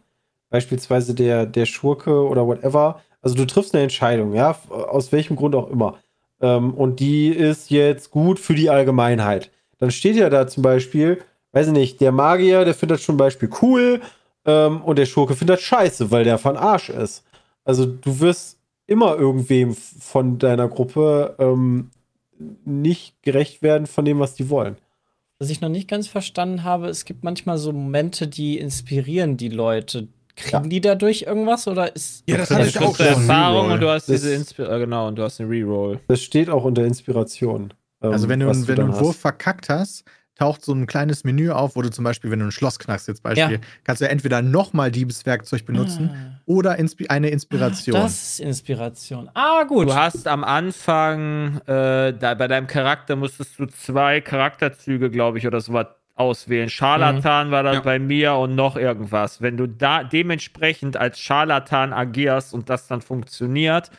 [0.50, 3.02] beispielsweise der, der Schurke oder whatever.
[3.22, 5.98] Also du triffst eine Entscheidung, ja, aus welchem Grund auch immer.
[6.42, 9.50] Ähm, und die ist jetzt gut für die Allgemeinheit.
[9.80, 11.20] Dann steht ja da zum Beispiel,
[11.54, 14.02] weiß ich nicht, der Magier, der findet das zum Beispiel cool
[14.46, 17.24] ähm, und der Schurke findet das scheiße, weil der von Arsch ist.
[17.64, 18.58] Also du wirst
[18.88, 21.92] immer irgendwem von deiner Gruppe ähm,
[22.66, 24.78] nicht gerecht werden von dem, was die wollen.
[25.40, 29.50] Was ich noch nicht ganz verstanden habe, es gibt manchmal so Momente, die inspirieren die
[29.50, 30.08] Leute.
[30.38, 30.70] Kriegen Ja.
[30.70, 32.24] die dadurch irgendwas oder ist.
[32.28, 33.06] Ja, das Das hatte ich auch schon.
[33.06, 36.00] Erfahrung und du hast Das- diese Inspi äh, genau und du hast eine Reroll.
[36.10, 37.74] Das steht auch unter Inspiration.
[38.02, 40.04] ähm, Also wenn du, wenn du einen Wurf verkackt hast,
[40.38, 43.08] taucht so ein kleines Menü auf, wo du zum Beispiel, wenn du ein Schloss knackst,
[43.08, 43.60] jetzt Beispiel, Ja.
[43.86, 46.42] kannst du entweder nochmal Diebeswerkzeug benutzen Ah.
[46.46, 47.96] oder inspi eine Inspiration.
[47.96, 49.30] Das ist Inspiration.
[49.34, 49.88] Ah, gut.
[49.88, 55.48] Du hast am Anfang, äh, da, bei deinem Charakter musstest du zwei Charakterzüge, glaube ich,
[55.48, 56.70] oder sowas auswählen.
[56.70, 57.82] Scharlatan war das Ja.
[57.82, 59.42] bei mir und noch irgendwas.
[59.42, 63.92] Wenn du da dementsprechend als Scharlatan agierst und das dann funktioniert,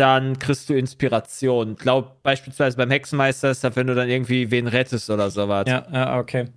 [0.00, 1.76] dann kriegst du Inspiration.
[1.76, 5.64] Glaub beispielsweise beim Hexenmeister ist das, wenn du dann irgendwie wen rettest oder sowas.
[5.68, 6.48] ja, ja, okay.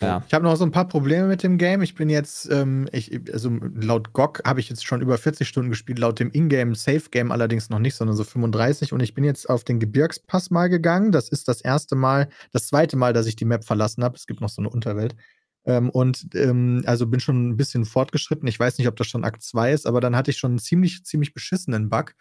[0.00, 0.22] Ja.
[0.26, 1.82] Ich habe noch so ein paar Probleme mit dem Game.
[1.82, 5.70] Ich bin jetzt, ähm, ich, also laut GOG habe ich jetzt schon über 40 Stunden
[5.70, 8.92] gespielt, laut dem Ingame Safe Game allerdings noch nicht, sondern so 35.
[8.92, 11.12] Und ich bin jetzt auf den Gebirgspass mal gegangen.
[11.12, 14.16] Das ist das erste Mal, das zweite Mal, dass ich die Map verlassen habe.
[14.16, 15.14] Es gibt noch so eine Unterwelt.
[15.64, 18.48] Ähm, und ähm, also bin schon ein bisschen fortgeschritten.
[18.48, 20.58] Ich weiß nicht, ob das schon Akt 2 ist, aber dann hatte ich schon einen
[20.58, 22.14] ziemlich, ziemlich beschissenen Bug,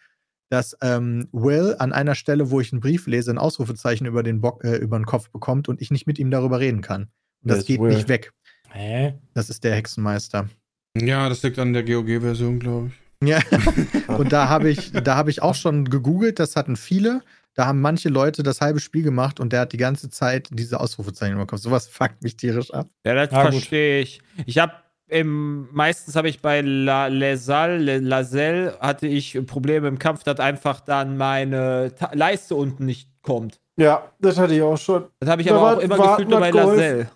[0.49, 4.41] dass ähm, Will an einer Stelle, wo ich einen Brief lese, ein Ausrufezeichen über den,
[4.41, 7.03] Bock, äh, über den Kopf bekommt und ich nicht mit ihm darüber reden kann.
[7.41, 7.93] Und das ist geht Will?
[7.93, 8.33] nicht weg.
[8.69, 9.15] Hä?
[9.33, 10.49] Das ist der Hexenmeister.
[10.95, 13.01] Ja, das liegt an der GOG-Version, glaube ich.
[13.27, 13.39] Ja.
[14.17, 17.21] Und da habe ich, da habe ich auch schon gegoogelt, das hatten viele.
[17.53, 20.79] Da haben manche Leute das halbe Spiel gemacht und der hat die ganze Zeit diese
[20.79, 21.61] Ausrufezeichen bekommen.
[21.61, 22.87] Sowas fuckt mich tierisch ab.
[23.05, 24.21] Ja, das Ja, verstehe ich.
[24.45, 24.73] Ich habe
[25.09, 30.39] im meistens habe ich bei La Lesal, Le, Laselle hatte ich Probleme im Kampf, dass
[30.39, 33.59] einfach dann meine Ta Leiste unten nicht kommt.
[33.75, 35.05] Ja, das hatte ich auch schon.
[35.19, 36.51] Das habe ich Da aber war- auch immer gefühlt nur bei.
[36.51, 37.11] Laselle.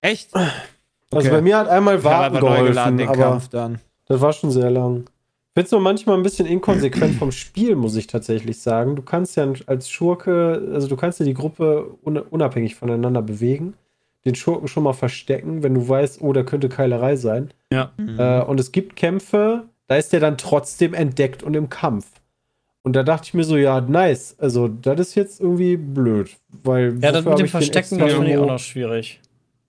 [0.00, 0.34] Echt?
[0.34, 0.48] Also
[1.12, 1.30] Okay.
[1.30, 3.80] bei mir hat einmal Warten einfach neu geladen geholfen, den aber Kampf dann.
[4.06, 5.04] das war schon sehr lang.
[5.64, 8.94] Es nur manchmal ein bisschen inkonsequent vom Spiel, muss ich tatsächlich sagen.
[8.94, 13.74] Du kannst ja als Schurke, also du kannst ja die Gruppe un unabhängig voneinander bewegen,
[14.26, 17.52] den Schurken schon mal verstecken, wenn du weißt, oh, da könnte Keilerei sein.
[17.72, 17.92] Ja.
[17.98, 22.06] Äh, und es gibt Kämpfe, da ist der dann trotzdem entdeckt und im Kampf.
[22.82, 24.36] Und da dachte ich mir so, ja, nice.
[24.38, 26.36] Also, das ist jetzt irgendwie blöd.
[26.62, 29.20] Weil Ja, das mit dem Verstecken, finde ich auch noch schwierig.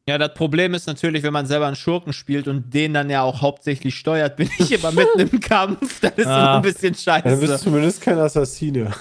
[0.08, 3.24] Ja, das Problem ist natürlich, wenn man selber einen Schurken spielt und den dann ja
[3.24, 5.99] auch hauptsächlich steuert, bin ich immer mitten im Kampf.
[5.99, 6.39] Das ist Ah.
[6.39, 7.64] immer ein bisschen Ja, dann bist du scheiße.
[7.66, 8.91] zumindest kein Assassine.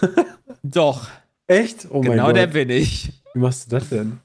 [0.63, 1.07] Doch,
[1.49, 1.87] Echt?
[1.91, 2.37] Oh mein genau Gott.
[2.37, 3.13] der bin ich.
[3.33, 4.19] Wie machst du das denn?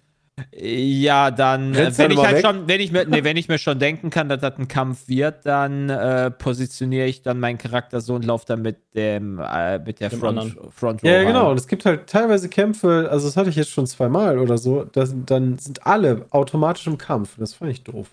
[0.53, 2.45] Ja, dann, äh, Rennst wenn ich halt weg?
[2.45, 5.07] schon, wenn ich mir, nee, wenn ich mir schon denken kann, dass das ein Kampf
[5.07, 9.79] wird, dann äh, positioniere ich dann meinen Charakter so und laufe dann mit dem, äh,
[9.79, 10.71] mit der Dem Front, anderen.
[10.71, 11.41] Front Ja, ja, Row genau.
[11.43, 11.51] rein.
[11.51, 14.83] Und es gibt halt teilweise Kämpfe, also das hatte ich jetzt schon zweimal oder so,
[14.83, 17.35] das, dann sind alle automatisch im Kampf.
[17.37, 18.09] Das fand ich doof.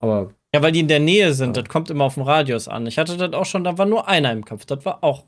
[0.00, 1.56] Aber Ja, weil die in der Nähe sind.
[1.56, 1.62] Ja.
[1.62, 2.86] Das kommt immer auf den Radius an.
[2.86, 4.66] Ich hatte das auch schon, da war nur einer im Kampf.
[4.66, 5.24] Das war auch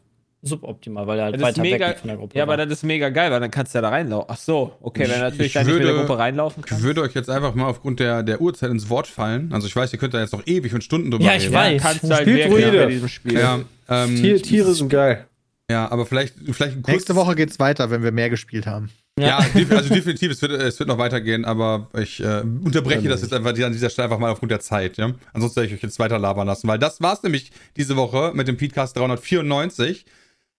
[0.47, 2.57] suboptimal, weil er halt Das ist weiter mega, weg von der Gruppe ja, aber war.
[2.59, 4.27] das ist mega geil, weil dann kannst du ja da reinlaufen.
[4.31, 6.61] Ach so, okay, wenn du Ich- natürlich ich da nicht mit der würde- Gruppe reinlaufen
[6.65, 6.85] Ich kannst.
[6.85, 9.53] würde euch jetzt einfach mal aufgrund der, der Uhrzeit ins Wort fallen.
[9.53, 11.55] Also ich weiß, ihr könnt da jetzt noch ewig und Stunden drüber Ja, ich reden.
[11.55, 11.83] weiß.
[11.83, 12.85] kannst du halt Spielt wirklich Druide.
[12.85, 13.35] bei diesem Spiel.
[13.39, 15.27] Ja, ähm, Tier, Tiere sind geil.
[15.71, 18.91] ja, aber vielleicht, vielleicht ein kurz, Nächste Woche geht's weiter, wenn wir mehr gespielt haben.
[19.17, 23.11] Ja, def- also definitiv, es wird, es wird noch weitergehen, aber ich äh, unterbreche Ja,
[23.11, 25.13] das jetzt einfach an dieser Stelle einfach mal aufgrund der Zeit, ja.
[25.33, 28.49] Ansonsten werde ich euch jetzt weiter labern lassen, weil das war's nämlich diese Woche mit
[28.49, 30.05] dem Podcast 394.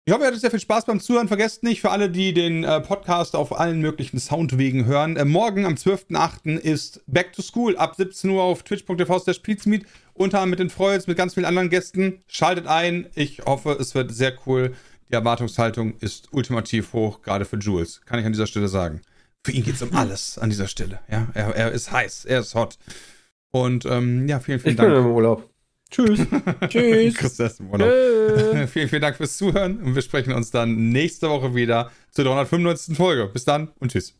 [0.07, 1.27] Ich hoffe, ihr hattet sehr viel Spaß beim Zuhören.
[1.27, 5.65] Vergesst nicht, für alle, die den äh, Podcast auf allen möglichen Soundwegen hören, äh, morgen
[5.65, 6.59] am 12.08.
[6.59, 10.69] ist Back to School ab 17 Uhr auf twitch.tv slash Pizmeet, unter anderem mit den
[10.69, 12.21] Freuds, mit ganz vielen anderen Gästen.
[12.27, 13.07] Schaltet ein.
[13.15, 14.75] Ich hoffe, es wird sehr cool.
[15.09, 18.01] Die Erwartungshaltung ist ultimativ hoch, gerade für Jules.
[18.05, 19.01] Kann ich an dieser Stelle sagen.
[19.43, 20.99] Für ihn geht es um alles an dieser Stelle.
[21.09, 22.77] Ja, er, er ist heiß, er ist hot.
[23.49, 25.03] Und ähm, ja, vielen, vielen Ich bin Dank.
[25.03, 25.49] im Urlaub.
[25.95, 26.19] Tschüss.
[26.67, 27.15] Tschüss.
[28.71, 32.97] Vielen, vielen Dank fürs Zuhören und wir sprechen uns dann nächste Woche wieder zur 395.
[32.97, 33.27] Folge.
[33.31, 34.15] Bis dann und tschüss.